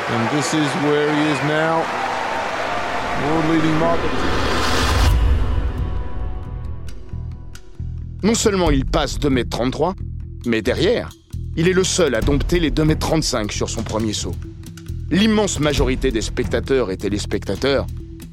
And 0.08 0.23
this 0.35 0.54
is 0.54 0.66
where 0.88 1.06
he 1.14 1.23
is 1.30 1.38
now. 1.44 2.05
Non 8.23 8.35
seulement 8.35 8.70
il 8.70 8.85
passe 8.85 9.18
2m33, 9.20 9.94
mais 10.46 10.62
derrière, 10.62 11.11
il 11.56 11.68
est 11.68 11.73
le 11.73 11.85
seul 11.85 12.14
à 12.14 12.20
dompter 12.20 12.58
les 12.58 12.70
2m35 12.70 13.50
sur 13.52 13.70
son 13.70 13.82
premier 13.82 14.12
saut. 14.12 14.35
L'immense 15.11 15.61
majorité 15.61 16.11
des 16.11 16.23
spectateurs 16.23 16.90
et 16.90 16.96
téléspectateurs 16.96 17.87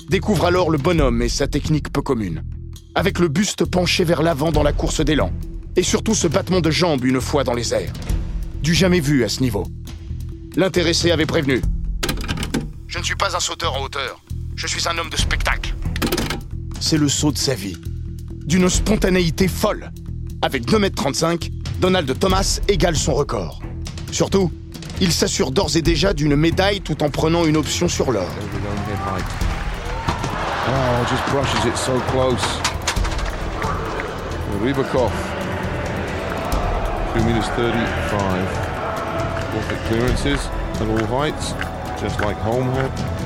découvrent 0.10 0.46
alors 0.46 0.72
le 0.72 0.78
bonhomme 0.78 1.22
et 1.22 1.30
sa 1.30 1.48
technique 1.48 1.94
peu 1.94 2.02
commune, 2.02 2.44
avec 2.96 3.20
le 3.20 3.28
buste 3.28 3.66
penché 3.66 4.04
vers 4.04 4.24
l'avant 4.24 4.52
dans 4.52 4.64
la 4.64 4.74
course 4.74 5.02
d'élan, 5.02 5.32
et 5.76 5.84
surtout 5.84 6.16
ce 6.16 6.28
battement 6.28 6.62
de 6.62 6.72
jambes 6.72 7.06
une 7.06 7.22
fois 7.22 7.44
dans 7.44 7.54
les 7.54 7.74
airs. 7.74 7.94
Du 8.62 8.74
jamais 8.74 9.00
vu 9.00 9.24
à 9.24 9.30
ce 9.30 9.42
niveau. 9.42 9.66
L'intéressé 10.56 11.12
avait 11.12 11.26
prévenu. 11.26 11.62
Je 12.88 13.00
ne 13.00 13.04
suis 13.04 13.16
pas 13.16 13.36
un 13.36 13.40
sauteur 13.40 13.76
en 13.76 13.84
hauteur, 13.84 14.22
je 14.56 14.68
suis 14.68 14.88
un 14.88 14.98
homme 14.98 15.10
de 15.10 15.18
spectacle. 15.18 15.74
C'est 16.80 16.98
le 16.98 17.10
saut 17.10 17.32
de 17.32 17.38
sa 17.38 17.56
vie. 17.56 17.78
D'une 18.46 18.70
spontanéité 18.70 19.48
folle. 19.48 19.92
Avec 20.42 20.68
2m35, 20.68 21.50
Donald 21.80 22.18
Thomas 22.20 22.60
égale 22.68 22.96
son 22.96 23.14
record. 23.14 23.62
Surtout, 24.12 24.52
il 25.02 25.12
s'assure 25.12 25.52
d'ores 25.52 25.76
et 25.76 25.82
déjà 25.82 26.14
d'une 26.14 26.36
médaille 26.36 26.82
tout 26.82 27.04
en 27.04 27.10
prenant 27.10 27.46
une 27.46 27.58
option 27.58 27.88
sur 27.88 28.12
l'or. 28.12 28.30
Oh, 30.66 31.06
just 31.10 31.24
brushes 31.32 31.66
it 31.66 31.78
so 31.78 32.00
close. 32.12 32.42
Rybakov. 34.64 35.12
2 37.16 37.24
meters 37.26 37.50
35. 37.50 37.84
Perfect 39.52 39.86
clearances 39.88 40.48
at 40.80 40.88
all 40.88 41.06
heights, 41.06 41.54
just 42.02 42.20
like 42.22 42.38
Holm 42.38 42.70
had. 42.72 43.23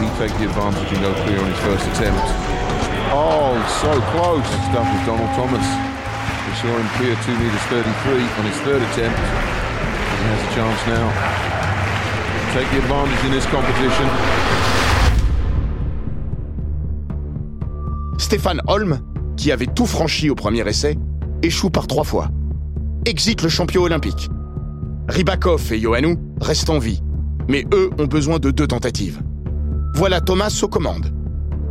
He 0.00 0.08
take 0.16 0.32
the 0.38 0.48
advantage 0.48 0.88
and 0.92 1.00
go 1.02 1.12
clear 1.24 1.38
on 1.40 1.50
his 1.52 1.60
first 1.60 1.84
attempt? 1.92 2.24
Oh, 3.12 3.52
so 3.82 3.92
close. 4.16 4.40
Next 4.48 4.72
up 4.72 4.88
is 4.96 5.04
Donald 5.04 5.28
Thomas. 5.36 5.66
We 6.48 6.52
saw 6.56 6.72
him 6.72 6.88
clear 6.96 7.14
2 7.20 7.36
meters 7.36 7.64
33 7.68 8.22
on 8.38 8.44
his 8.48 8.56
third 8.64 8.80
attempt. 8.80 9.18
He 9.20 10.24
has 10.24 10.40
a 10.40 10.50
chance 10.56 10.80
now. 10.88 11.06
Take 12.54 12.68
the 12.70 12.78
advantage 12.78 13.24
in 13.26 13.32
this 13.32 13.44
competition. 13.46 14.06
Stéphane 18.18 18.62
Holm, 18.66 19.00
qui 19.36 19.52
avait 19.52 19.66
tout 19.66 19.86
franchi 19.86 20.30
au 20.30 20.34
premier 20.34 20.66
essai, 20.66 20.96
échoue 21.42 21.70
par 21.70 21.86
trois 21.86 22.04
fois. 22.04 22.28
Exit 23.04 23.42
le 23.42 23.48
champion 23.48 23.82
olympique. 23.82 24.30
Rybakov 25.08 25.72
et 25.72 25.78
Ioannou 25.78 26.16
restent 26.40 26.70
en 26.70 26.78
vie, 26.78 27.02
mais 27.48 27.66
eux 27.74 27.90
ont 27.98 28.06
besoin 28.06 28.38
de 28.38 28.50
deux 28.50 28.66
tentatives. 28.66 29.20
Voilà 29.94 30.20
Thomas 30.20 30.58
aux 30.62 30.68
commandes, 30.68 31.12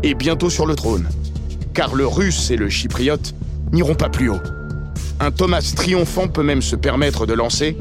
et 0.03 0.13
bientôt 0.13 0.49
sur 0.49 0.65
le 0.65 0.75
trône, 0.75 1.07
car 1.73 1.95
le 1.95 2.05
russe 2.05 2.51
et 2.51 2.55
le 2.55 2.69
chypriote 2.69 3.33
n'iront 3.71 3.95
pas 3.95 4.09
plus 4.09 4.29
haut. 4.29 4.41
Un 5.19 5.31
Thomas 5.31 5.73
triomphant 5.75 6.27
peut 6.27 6.43
même 6.43 6.61
se 6.61 6.75
permettre 6.75 7.25
de 7.25 7.33
lancer 7.33 7.75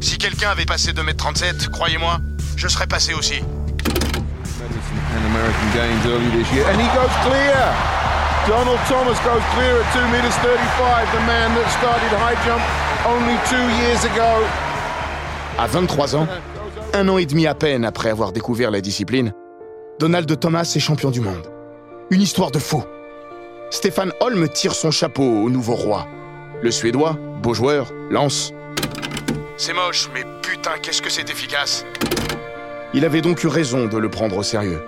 Si 0.00 0.18
quelqu'un 0.18 0.50
avait 0.50 0.66
passé 0.66 0.92
2m37, 0.92 1.70
croyez-moi, 1.70 2.18
je 2.56 2.68
serais 2.68 2.86
passé 2.86 3.14
aussi. 3.14 3.40
Donald 8.46 8.78
Thomas 8.88 9.18
goes 9.24 9.40
clear 9.54 9.80
at 9.80 9.94
2 9.94 10.06
meters 10.12 10.36
35, 10.36 11.12
the 11.12 11.20
man 11.26 11.54
that 11.54 11.66
started 11.70 12.12
high 12.12 12.36
jump 12.44 12.60
only 13.06 13.38
two 13.48 13.64
years 13.80 14.04
ago. 14.04 14.44
À 15.58 15.66
23 15.66 16.16
ans, 16.16 16.28
un 16.94 17.08
an 17.08 17.18
et 17.18 17.26
demi 17.26 17.48
à 17.48 17.54
peine 17.54 17.84
après 17.84 18.08
avoir 18.08 18.30
découvert 18.30 18.70
la 18.70 18.80
discipline, 18.80 19.32
Donald 19.98 20.38
Thomas 20.38 20.72
est 20.76 20.78
champion 20.78 21.10
du 21.10 21.20
monde. 21.20 21.50
Une 22.10 22.22
histoire 22.22 22.52
de 22.52 22.60
fou. 22.60 22.84
Stéphane 23.70 24.12
Holm 24.20 24.48
tire 24.48 24.74
son 24.74 24.92
chapeau 24.92 25.24
au 25.24 25.50
nouveau 25.50 25.74
roi. 25.74 26.06
Le 26.62 26.70
Suédois, 26.70 27.16
beau 27.42 27.52
joueur, 27.52 27.92
lance. 28.10 28.52
C'est 29.56 29.72
moche, 29.72 30.08
mais 30.14 30.22
putain, 30.42 30.78
qu'est-ce 30.80 31.02
que 31.02 31.10
c'est 31.10 31.28
efficace. 31.28 31.84
Il 32.92 33.04
avait 33.04 33.22
donc 33.22 33.42
eu 33.42 33.48
raison 33.48 33.86
de 33.86 33.98
le 33.98 34.08
prendre 34.08 34.36
au 34.36 34.44
sérieux. 34.44 34.80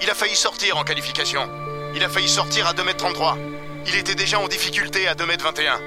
Il 0.00 0.08
a 0.08 0.14
failli 0.14 0.36
sortir 0.36 0.76
en 0.76 0.84
qualification. 0.84 1.40
Il 1.96 2.04
a 2.04 2.08
failli 2.08 2.28
sortir 2.28 2.68
à 2.68 2.74
2m33. 2.74 3.36
Il 3.88 3.96
était 3.96 4.14
déjà 4.14 4.38
en 4.38 4.46
difficulté 4.46 5.08
à 5.08 5.14
2m21. 5.14 5.80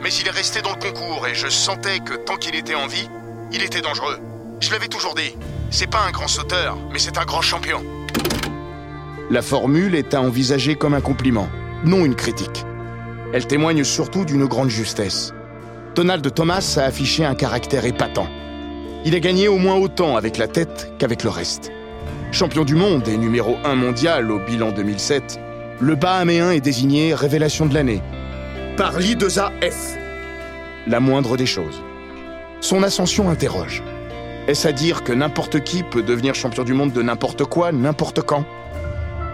Mais 0.00 0.12
il 0.12 0.28
est 0.28 0.30
resté 0.30 0.62
dans 0.62 0.70
le 0.70 0.80
concours 0.80 1.26
et 1.26 1.34
je 1.34 1.48
sentais 1.48 1.98
que 1.98 2.14
tant 2.14 2.36
qu'il 2.36 2.54
était 2.54 2.76
en 2.76 2.86
vie, 2.86 3.08
il 3.52 3.62
était 3.62 3.80
dangereux. 3.80 4.18
Je 4.60 4.70
l'avais 4.70 4.88
toujours 4.88 5.14
dit. 5.14 5.36
C'est 5.70 5.90
pas 5.90 6.00
un 6.06 6.10
grand 6.10 6.28
sauteur, 6.28 6.76
mais 6.92 6.98
c'est 6.98 7.18
un 7.18 7.24
grand 7.24 7.42
champion. 7.42 7.82
La 9.30 9.42
formule 9.42 9.94
est 9.94 10.14
à 10.14 10.20
envisager 10.20 10.76
comme 10.76 10.94
un 10.94 11.00
compliment, 11.00 11.48
non 11.84 12.04
une 12.04 12.14
critique. 12.14 12.64
Elle 13.32 13.46
témoigne 13.46 13.84
surtout 13.84 14.24
d'une 14.24 14.46
grande 14.46 14.70
justesse. 14.70 15.32
Donald 15.94 16.32
Thomas 16.34 16.76
a 16.78 16.84
affiché 16.84 17.24
un 17.24 17.34
caractère 17.34 17.84
épatant. 17.84 18.28
Il 19.04 19.14
a 19.14 19.20
gagné 19.20 19.48
au 19.48 19.58
moins 19.58 19.76
autant 19.76 20.16
avec 20.16 20.38
la 20.38 20.48
tête 20.48 20.92
qu'avec 20.98 21.24
le 21.24 21.30
reste. 21.30 21.72
Champion 22.32 22.64
du 22.64 22.74
monde 22.74 23.06
et 23.08 23.16
numéro 23.16 23.56
1 23.64 23.74
mondial 23.74 24.30
au 24.30 24.38
bilan 24.38 24.72
2007, 24.72 25.38
le 25.80 25.94
Bahaméen 25.94 26.50
est 26.52 26.60
désigné 26.60 27.14
révélation 27.14 27.66
de 27.66 27.74
l'année 27.74 28.02
par 28.76 28.98
l'I2AF. 28.98 29.96
La 30.86 31.00
moindre 31.00 31.36
des 31.36 31.46
choses. 31.46 31.82
Son 32.60 32.82
ascension 32.82 33.30
interroge. 33.30 33.82
Est-ce 34.46 34.68
à 34.68 34.72
dire 34.72 35.04
que 35.04 35.12
n'importe 35.14 35.64
qui 35.64 35.82
peut 35.82 36.02
devenir 36.02 36.34
champion 36.34 36.64
du 36.64 36.74
monde 36.74 36.92
de 36.92 37.00
n'importe 37.00 37.44
quoi, 37.44 37.72
n'importe 37.72 38.20
quand 38.20 38.44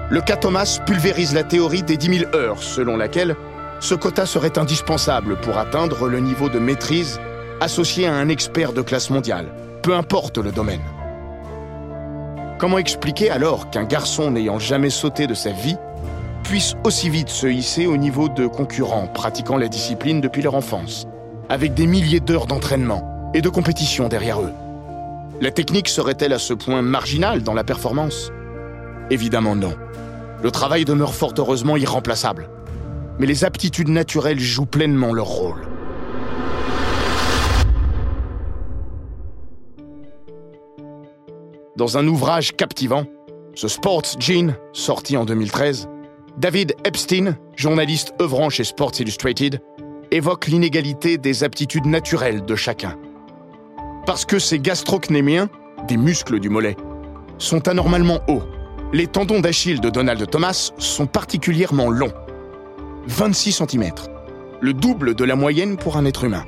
Le 0.08 0.20
cas 0.20 0.36
Thomas 0.36 0.78
pulvérise 0.86 1.34
la 1.34 1.42
théorie 1.42 1.82
des 1.82 1.96
10 1.96 2.18
000 2.20 2.36
heures, 2.36 2.62
selon 2.62 2.96
laquelle 2.96 3.34
ce 3.80 3.96
quota 3.96 4.24
serait 4.24 4.56
indispensable 4.56 5.36
pour 5.40 5.58
atteindre 5.58 6.06
le 6.08 6.20
niveau 6.20 6.48
de 6.48 6.60
maîtrise 6.60 7.18
associé 7.60 8.06
à 8.06 8.14
un 8.14 8.28
expert 8.28 8.72
de 8.72 8.82
classe 8.82 9.10
mondiale, 9.10 9.46
peu 9.82 9.96
importe 9.96 10.38
le 10.38 10.52
domaine. 10.52 10.80
Comment 12.58 12.78
expliquer 12.78 13.30
alors 13.30 13.68
qu'un 13.70 13.84
garçon 13.84 14.30
n'ayant 14.30 14.60
jamais 14.60 14.90
sauté 14.90 15.26
de 15.26 15.34
sa 15.34 15.50
vie 15.50 15.76
puisse 16.44 16.76
aussi 16.84 17.10
vite 17.10 17.30
se 17.30 17.48
hisser 17.48 17.86
au 17.88 17.96
niveau 17.96 18.28
de 18.28 18.46
concurrents 18.46 19.08
pratiquant 19.08 19.56
la 19.56 19.66
discipline 19.66 20.20
depuis 20.20 20.42
leur 20.42 20.54
enfance, 20.54 21.08
avec 21.48 21.74
des 21.74 21.86
milliers 21.88 22.20
d'heures 22.20 22.46
d'entraînement 22.46 23.30
et 23.34 23.40
de 23.40 23.48
compétition 23.48 24.08
derrière 24.08 24.40
eux? 24.40 24.52
La 25.42 25.50
technique 25.50 25.88
serait-elle 25.88 26.34
à 26.34 26.38
ce 26.38 26.52
point 26.52 26.82
marginale 26.82 27.42
dans 27.42 27.54
la 27.54 27.64
performance? 27.64 28.30
Évidemment 29.08 29.56
non. 29.56 29.72
Le 30.42 30.50
travail 30.50 30.84
demeure 30.84 31.14
fort 31.14 31.32
heureusement 31.38 31.78
irremplaçable. 31.78 32.50
Mais 33.18 33.26
les 33.26 33.42
aptitudes 33.44 33.88
naturelles 33.88 34.38
jouent 34.38 34.66
pleinement 34.66 35.14
leur 35.14 35.26
rôle. 35.26 35.66
Dans 41.76 41.96
un 41.96 42.06
ouvrage 42.06 42.54
captivant, 42.54 43.06
The 43.56 43.68
Sports 43.68 44.18
Gene, 44.18 44.56
sorti 44.74 45.16
en 45.16 45.24
2013, 45.24 45.88
David 46.36 46.74
Epstein, 46.84 47.38
journaliste 47.56 48.12
œuvrant 48.20 48.50
chez 48.50 48.64
Sports 48.64 48.92
Illustrated, 49.00 49.62
évoque 50.10 50.48
l'inégalité 50.48 51.16
des 51.16 51.44
aptitudes 51.44 51.86
naturelles 51.86 52.44
de 52.44 52.56
chacun. 52.56 52.98
Parce 54.06 54.24
que 54.24 54.38
ces 54.38 54.58
gastrocnémiens, 54.58 55.48
des 55.88 55.96
muscles 55.96 56.40
du 56.40 56.48
mollet, 56.48 56.76
sont 57.38 57.68
anormalement 57.68 58.20
hauts, 58.28 58.42
les 58.92 59.06
tendons 59.06 59.40
d'Achille 59.40 59.80
de 59.80 59.88
Donald 59.88 60.28
Thomas 60.28 60.72
sont 60.78 61.06
particulièrement 61.06 61.90
longs. 61.90 62.12
26 63.06 63.62
cm, 63.62 63.90
le 64.60 64.74
double 64.74 65.14
de 65.14 65.24
la 65.24 65.36
moyenne 65.36 65.76
pour 65.76 65.96
un 65.96 66.04
être 66.04 66.24
humain. 66.24 66.44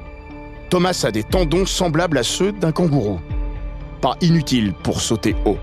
Thomas 0.69 1.05
a 1.07 1.11
des 1.13 1.23
tendons 1.23 1.67
semblables 1.67 2.19
à 2.19 2.23
ceux 2.23 2.51
d'un 2.51 2.73
kangourou. 2.73 3.21
Pas 4.01 4.17
inutile 4.21 4.73
pour 4.83 5.01
sauter 5.01 5.37
haut. 5.45 5.59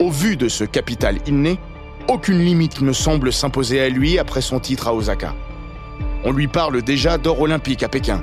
Au 0.00 0.10
vu 0.10 0.36
de 0.36 0.48
ce 0.48 0.64
capital 0.64 1.16
inné, 1.26 1.58
aucune 2.08 2.40
limite 2.40 2.82
ne 2.82 2.92
semble 2.92 3.32
s'imposer 3.32 3.80
à 3.80 3.88
lui 3.88 4.18
après 4.18 4.42
son 4.42 4.60
titre 4.60 4.88
à 4.88 4.94
Osaka. 4.94 5.34
On 6.24 6.32
lui 6.32 6.46
parle 6.46 6.82
déjà 6.82 7.16
d'or 7.16 7.40
olympique 7.40 7.82
à 7.82 7.88
Pékin. 7.88 8.22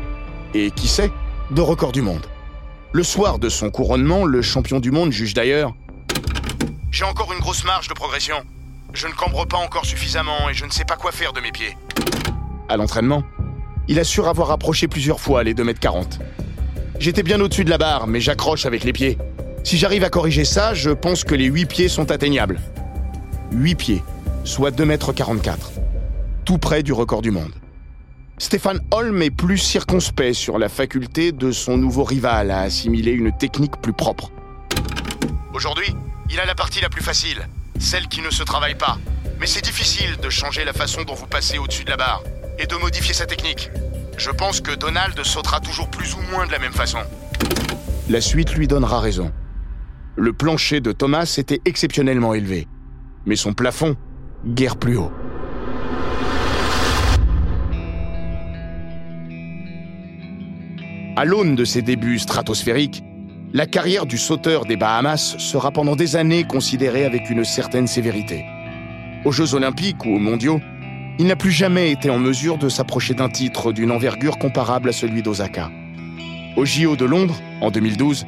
Et 0.53 0.69
qui 0.71 0.87
sait, 0.87 1.11
de 1.51 1.61
record 1.61 1.91
du 1.91 2.01
monde. 2.01 2.25
Le 2.91 3.03
soir 3.03 3.37
de 3.37 3.49
son 3.49 3.69
couronnement, 3.69 4.25
le 4.25 4.41
champion 4.41 4.79
du 4.79 4.89
monde 4.89 5.11
juge 5.11 5.35
d'ailleurs 5.35 5.75
J'ai 6.89 7.05
encore 7.05 7.31
une 7.31 7.39
grosse 7.39 7.63
marge 7.63 7.87
de 7.87 7.93
progression. 7.93 8.37
Je 8.93 9.05
ne 9.05 9.13
cambre 9.13 9.45
pas 9.45 9.57
encore 9.57 9.85
suffisamment 9.85 10.49
et 10.49 10.55
je 10.55 10.65
ne 10.65 10.71
sais 10.71 10.85
pas 10.85 10.95
quoi 10.95 11.11
faire 11.11 11.31
de 11.31 11.39
mes 11.39 11.51
pieds. 11.51 11.77
À 12.67 12.77
l'entraînement, 12.77 13.23
il 13.87 13.99
assure 13.99 14.27
avoir 14.27 14.49
approché 14.49 14.87
plusieurs 14.87 15.19
fois 15.19 15.43
les 15.43 15.53
2m40. 15.53 16.17
J'étais 16.99 17.21
bien 17.21 17.39
au-dessus 17.39 17.63
de 17.63 17.69
la 17.69 17.77
barre, 17.77 18.07
mais 18.07 18.19
j'accroche 18.21 18.65
avec 18.65 18.83
les 18.83 18.91
pieds. 18.91 19.19
Si 19.63 19.77
j'arrive 19.77 20.03
à 20.03 20.09
corriger 20.09 20.43
ça, 20.43 20.73
je 20.73 20.89
pense 20.89 21.23
que 21.23 21.35
les 21.35 21.45
8 21.45 21.67
pieds 21.67 21.89
sont 21.89 22.09
atteignables. 22.09 22.59
8 23.51 23.75
pieds, 23.75 24.03
soit 24.43 24.71
2m44. 24.71 25.57
Tout 26.43 26.57
près 26.57 26.81
du 26.81 26.91
record 26.91 27.21
du 27.21 27.29
monde. 27.29 27.53
Stéphane 28.41 28.79
Holm 28.91 29.21
est 29.21 29.31
plus 29.31 29.57
circonspect 29.57 30.33
sur 30.33 30.57
la 30.59 30.69
faculté 30.69 31.33
de 31.33 31.51
son 31.51 31.77
nouveau 31.77 32.05
rival 32.05 32.51
à 32.51 32.61
assimiler 32.61 33.11
une 33.11 33.35
technique 33.35 33.81
plus 33.81 33.91
propre. 33.91 34.31
Aujourd'hui, 35.53 35.93
il 36.31 36.39
a 36.39 36.45
la 36.45 36.55
partie 36.55 36.79
la 36.79 36.87
plus 36.87 37.03
facile, 37.03 37.49
celle 37.79 38.07
qui 38.07 38.21
ne 38.21 38.29
se 38.29 38.43
travaille 38.43 38.75
pas. 38.75 38.97
Mais 39.41 39.45
c'est 39.45 39.63
difficile 39.63 40.15
de 40.23 40.29
changer 40.29 40.63
la 40.63 40.71
façon 40.71 41.03
dont 41.03 41.15
vous 41.15 41.27
passez 41.27 41.57
au-dessus 41.57 41.83
de 41.83 41.89
la 41.89 41.97
barre 41.97 42.23
et 42.57 42.65
de 42.65 42.75
modifier 42.75 43.13
sa 43.13 43.25
technique. 43.25 43.71
Je 44.17 44.31
pense 44.31 44.61
que 44.61 44.73
Donald 44.73 45.21
sautera 45.23 45.59
toujours 45.59 45.89
plus 45.89 46.15
ou 46.15 46.21
moins 46.31 46.47
de 46.47 46.53
la 46.53 46.59
même 46.59 46.73
façon. 46.73 46.99
La 48.09 48.21
suite 48.21 48.55
lui 48.55 48.69
donnera 48.69 49.01
raison. 49.01 49.33
Le 50.15 50.31
plancher 50.31 50.79
de 50.79 50.93
Thomas 50.93 51.35
était 51.37 51.59
exceptionnellement 51.65 52.33
élevé, 52.33 52.69
mais 53.25 53.35
son 53.35 53.53
plafond, 53.53 53.97
guère 54.45 54.77
plus 54.77 54.95
haut. 54.95 55.11
À 61.19 61.25
l'aune 61.25 61.53
de 61.57 61.65
ses 61.65 61.81
débuts 61.81 62.17
stratosphériques, 62.17 63.03
la 63.51 63.65
carrière 63.65 64.05
du 64.05 64.17
sauteur 64.17 64.63
des 64.63 64.77
Bahamas 64.77 65.35
sera 65.37 65.69
pendant 65.69 65.97
des 65.97 66.15
années 66.15 66.45
considérée 66.45 67.03
avec 67.03 67.29
une 67.29 67.43
certaine 67.43 67.87
sévérité. 67.87 68.45
Aux 69.25 69.33
Jeux 69.33 69.53
olympiques 69.53 70.05
ou 70.05 70.15
aux 70.15 70.19
mondiaux, 70.19 70.61
il 71.19 71.27
n'a 71.27 71.35
plus 71.35 71.51
jamais 71.51 71.91
été 71.91 72.09
en 72.09 72.19
mesure 72.19 72.57
de 72.57 72.69
s'approcher 72.69 73.15
d'un 73.15 73.27
titre 73.27 73.73
d'une 73.73 73.91
envergure 73.91 74.39
comparable 74.39 74.87
à 74.87 74.93
celui 74.93 75.21
d'Osaka. 75.21 75.69
Au 76.55 76.63
JO 76.63 76.95
de 76.95 77.03
Londres, 77.03 77.41
en 77.59 77.69
2012, 77.69 78.25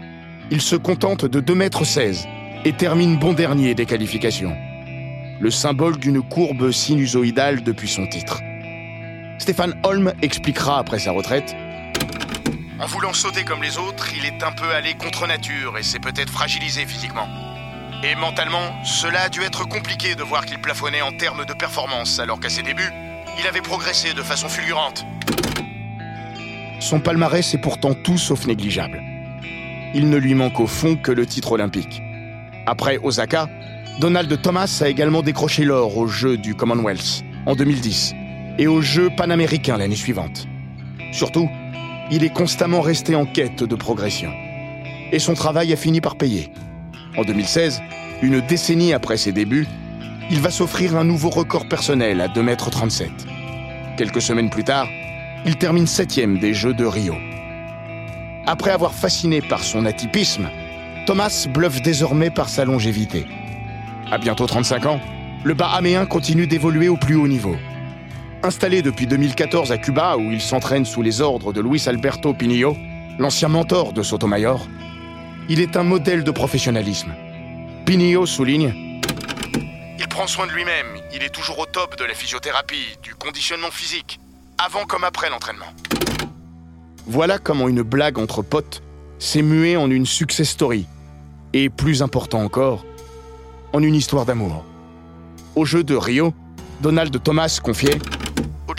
il 0.51 0.60
se 0.60 0.75
contente 0.75 1.23
de 1.23 1.39
2,16 1.39 2.25
m 2.25 2.30
et 2.65 2.73
termine 2.73 3.17
bon 3.17 3.32
dernier 3.32 3.73
des 3.73 3.86
qualifications. 3.86 4.54
Le 5.39 5.49
symbole 5.49 5.97
d'une 5.97 6.21
courbe 6.21 6.71
sinusoïdale 6.71 7.63
depuis 7.63 7.88
son 7.88 8.06
titre. 8.08 8.41
Stéphane 9.38 9.75
Holm 9.84 10.12
expliquera 10.21 10.77
après 10.77 10.99
sa 10.99 11.13
retraite 11.13 11.56
En 12.82 12.88
voulant 12.88 13.13
sauter 13.13 13.44
comme 13.44 13.62
les 13.62 13.78
autres, 13.78 14.12
il 14.17 14.26
est 14.26 14.41
un 14.41 14.52
peu 14.52 14.74
allé 14.74 14.96
contre 14.96 15.28
nature 15.28 15.78
et 15.78 15.84
s'est 15.84 16.00
peut-être 16.00 16.32
fragilisé 16.32 16.84
physiquement. 16.88 17.28
Et 18.04 18.15
mentalement, 18.15 18.74
cela 18.84 19.22
a 19.22 19.30
dû 19.30 19.44
être 19.44 19.65
compliqué 19.65 20.15
de 20.15 20.24
voir 20.24 20.48
qu'il 20.48 20.60
plafonnait 20.60 21.04
en 21.04 21.12
termes 21.12 21.46
de 21.46 21.54
performance, 21.54 22.17
alors 22.17 22.39
qu'à 22.39 22.50
ses 22.50 22.63
débuts, 22.63 22.91
il 23.39 23.46
avait 23.46 23.62
progressé 23.62 24.15
de 24.15 24.24
façon 24.24 24.50
fulgurante. 24.50 25.06
Son 26.80 27.00
palmarès 27.00 27.54
est 27.54 27.60
pourtant 27.60 27.94
tout 27.94 28.17
sauf 28.17 28.48
négligeable. 28.48 29.00
Il 29.94 30.10
ne 30.10 30.17
lui 30.17 30.34
manque 30.34 30.60
au 30.60 30.65
fond 30.65 30.96
que 30.96 31.12
le 31.12 31.28
titre 31.28 31.52
olympique. 31.52 32.02
Après 32.65 32.98
Osaka, 32.98 33.48
Donald 34.00 34.41
Thomas 34.41 34.82
a 34.82 34.88
également 34.88 35.22
décroché 35.22 35.65
l'or 35.65 35.96
aux 35.98 36.08
Jeux 36.08 36.38
du 36.38 36.56
Commonwealth 36.56 37.24
en 37.46 37.54
2010 37.54 38.15
et 38.58 38.65
aux 38.65 38.82
Jeux 38.82 39.12
panaméricains 39.15 39.78
l'année 39.78 39.96
suivante. 39.96 40.48
Surtout, 41.12 41.48
il 42.12 42.26
est 42.26 42.34
constamment 42.34 42.82
resté 42.82 43.15
en 43.15 43.26
quête 43.26 43.63
de 43.63 43.76
progression. 43.76 44.32
Et 45.12 45.19
son 45.19 45.34
travail 45.34 45.71
a 45.71 45.78
fini 45.78 46.02
par 46.02 46.17
payer. 46.17 46.52
En 47.17 47.24
2016, 47.24 47.82
une 48.21 48.41
décennie 48.41 48.93
après 48.93 49.17
ses 49.17 49.32
débuts, 49.32 49.67
il 50.30 50.39
va 50.39 50.52
s'offrir 50.52 50.95
un 50.97 51.04
nouveau 51.04 51.30
record 51.30 51.67
personnel 51.67 52.21
à 52.21 52.28
2,37 52.28 53.04
m. 53.04 53.12
Quelques 53.97 54.21
semaines 54.21 54.50
plus 54.50 54.63
tard, 54.63 54.88
il 55.45 55.58
termine 55.58 55.88
septième 55.88 56.38
des 56.38 56.54
Jeux 56.54 56.74
de 56.74 56.86
Rio. 56.86 57.15
Après 58.45 58.71
avoir 58.71 58.93
fasciné 58.93 59.41
par 59.41 59.63
son 59.63 59.86
atypisme, 59.86 60.50
Thomas 61.06 61.47
bluffe 61.50 61.82
désormais 61.82 62.30
par 62.30 62.50
sa 62.50 62.65
longévité. 62.65 63.26
À 64.12 64.17
bientôt 64.17 64.45
35 64.45 64.86
ans, 64.86 65.00
le 65.43 65.54
Bahaméen 65.54 66.06
continue 66.06 66.47
d'évoluer 66.47 66.89
au 66.89 66.97
plus 66.97 67.15
haut 67.15 67.28
niveau. 67.28 67.56
Installé 68.43 68.82
depuis 68.82 69.06
2014 69.06 69.71
à 69.71 69.77
Cuba, 69.77 70.17
où 70.17 70.32
il 70.32 70.41
s'entraîne 70.41 70.84
sous 70.84 71.04
les 71.04 71.21
ordres 71.21 71.54
de 71.54 71.62
Luis 71.62 71.84
Alberto 71.86 72.34
Pinillo, 72.34 72.75
l'ancien 73.19 73.49
mentor 73.49 73.93
de 73.93 74.01
Sotomayor, 74.01 74.67
il 75.47 75.60
est 75.60 75.77
un 75.77 75.84
modèle 75.84 76.23
de 76.23 76.32
professionnalisme. 76.32 77.13
Pinillo 77.86 78.25
souligne 78.25 78.99
Il 79.99 80.08
prend 80.08 80.25
soin 80.25 80.47
de 80.47 80.54
lui-même, 80.54 80.88
il 81.13 81.21
est 81.21 81.30
toujours 81.30 81.60
au 81.60 81.67
top 81.67 81.99
de 81.99 82.04
la 82.04 82.15
physiothérapie, 82.15 82.97
du 83.04 83.13
conditionnement 83.13 83.69
physique, 83.69 84.19
avant 84.58 84.86
comme 84.86 85.04
après 85.04 85.30
l'entraînement. 85.30 85.71
Voilà 87.06 87.38
comment 87.38 87.67
une 87.67 87.84
blague 87.84 88.17
entre 88.17 88.41
potes 88.41 88.82
s'est 89.19 89.43
muée 89.43 89.77
en 89.77 89.91
une 89.91 90.08
success 90.08 90.49
story, 90.49 90.88
et 91.54 91.69
plus 91.69 92.01
important 92.01 92.41
encore, 92.41 92.86
en 93.71 93.84
une 93.84 93.93
histoire 93.93 94.25
d'amour. 94.25 94.65
Au 95.56 95.63
jeu 95.63 95.84
de 95.84 95.93
Rio, 95.93 96.34
Donald 96.82 97.21
Thomas 97.21 97.60
confiait 97.62 97.99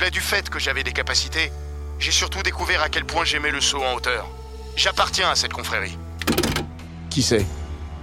Au-delà 0.03 0.11
du 0.11 0.21
fait 0.21 0.51
que 0.51 0.59
j'avais 0.59 0.83
des 0.83 0.91
capacités, 0.91 1.53
j'ai 2.01 2.11
surtout 2.11 2.43
découvert 2.43 2.83
à 2.83 2.88
quel 2.88 3.05
point 3.05 3.25
j'aimais 3.25 3.53
le 3.53 3.61
saut 3.61 3.81
en 3.85 3.95
hauteur. 3.95 4.29
J'appartiens 4.75 5.31
à 5.31 5.37
cette 5.37 5.53
confrérie. 5.53 5.97
Qui 7.09 7.23
sait? 7.23 7.47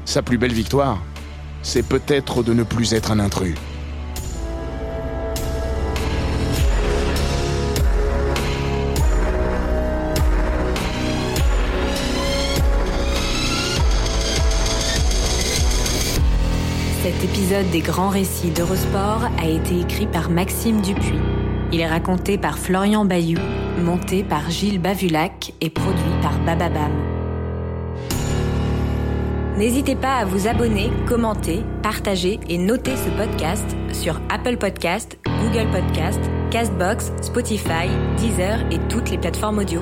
Sa 0.06 0.22
plus 0.22 0.38
belle 0.38 0.54
victoire, 0.54 1.00
c'est 1.62 1.84
peut-être 1.84 2.42
de 2.42 2.54
ne 2.54 2.64
plus 2.64 2.94
être 2.94 3.12
un 3.12 3.20
intrus. 3.20 3.56
Cet 17.04 17.24
épisode 17.26 17.70
des 17.72 17.82
grands 17.82 18.08
récits 18.08 18.52
d'Eurosport 18.52 19.24
a 19.38 19.50
été 19.50 19.82
écrit 19.82 20.08
par 20.08 20.30
Maxime 20.30 20.80
Dupuis. 20.80 21.20
Il 21.72 21.82
est 21.82 21.88
raconté 21.88 22.38
par 22.38 22.58
Florian 22.58 23.06
Bayou, 23.06 23.38
monté 23.84 24.24
par 24.24 24.50
Gilles 24.50 24.82
Bavulac 24.82 25.54
et 25.62 25.70
produit 25.70 26.22
par 26.22 26.40
Bababam. 26.40 26.92
N'hésitez 29.56 29.96
pas 29.96 30.16
à 30.16 30.26
vous 30.26 30.48
abonner, 30.48 30.90
commenter, 31.06 31.64
partager 31.84 32.40
et 32.48 32.58
noter 32.58 32.96
ce 32.96 33.10
podcast 33.10 33.76
sur 33.92 34.20
Apple 34.30 34.58
Podcast, 34.58 35.20
Google 35.26 35.70
Podcast, 35.70 36.20
Castbox, 36.50 37.12
Spotify, 37.22 37.90
Deezer 38.18 38.60
et 38.72 38.80
toutes 38.88 39.12
les 39.12 39.18
plateformes 39.18 39.60
audio. 39.60 39.82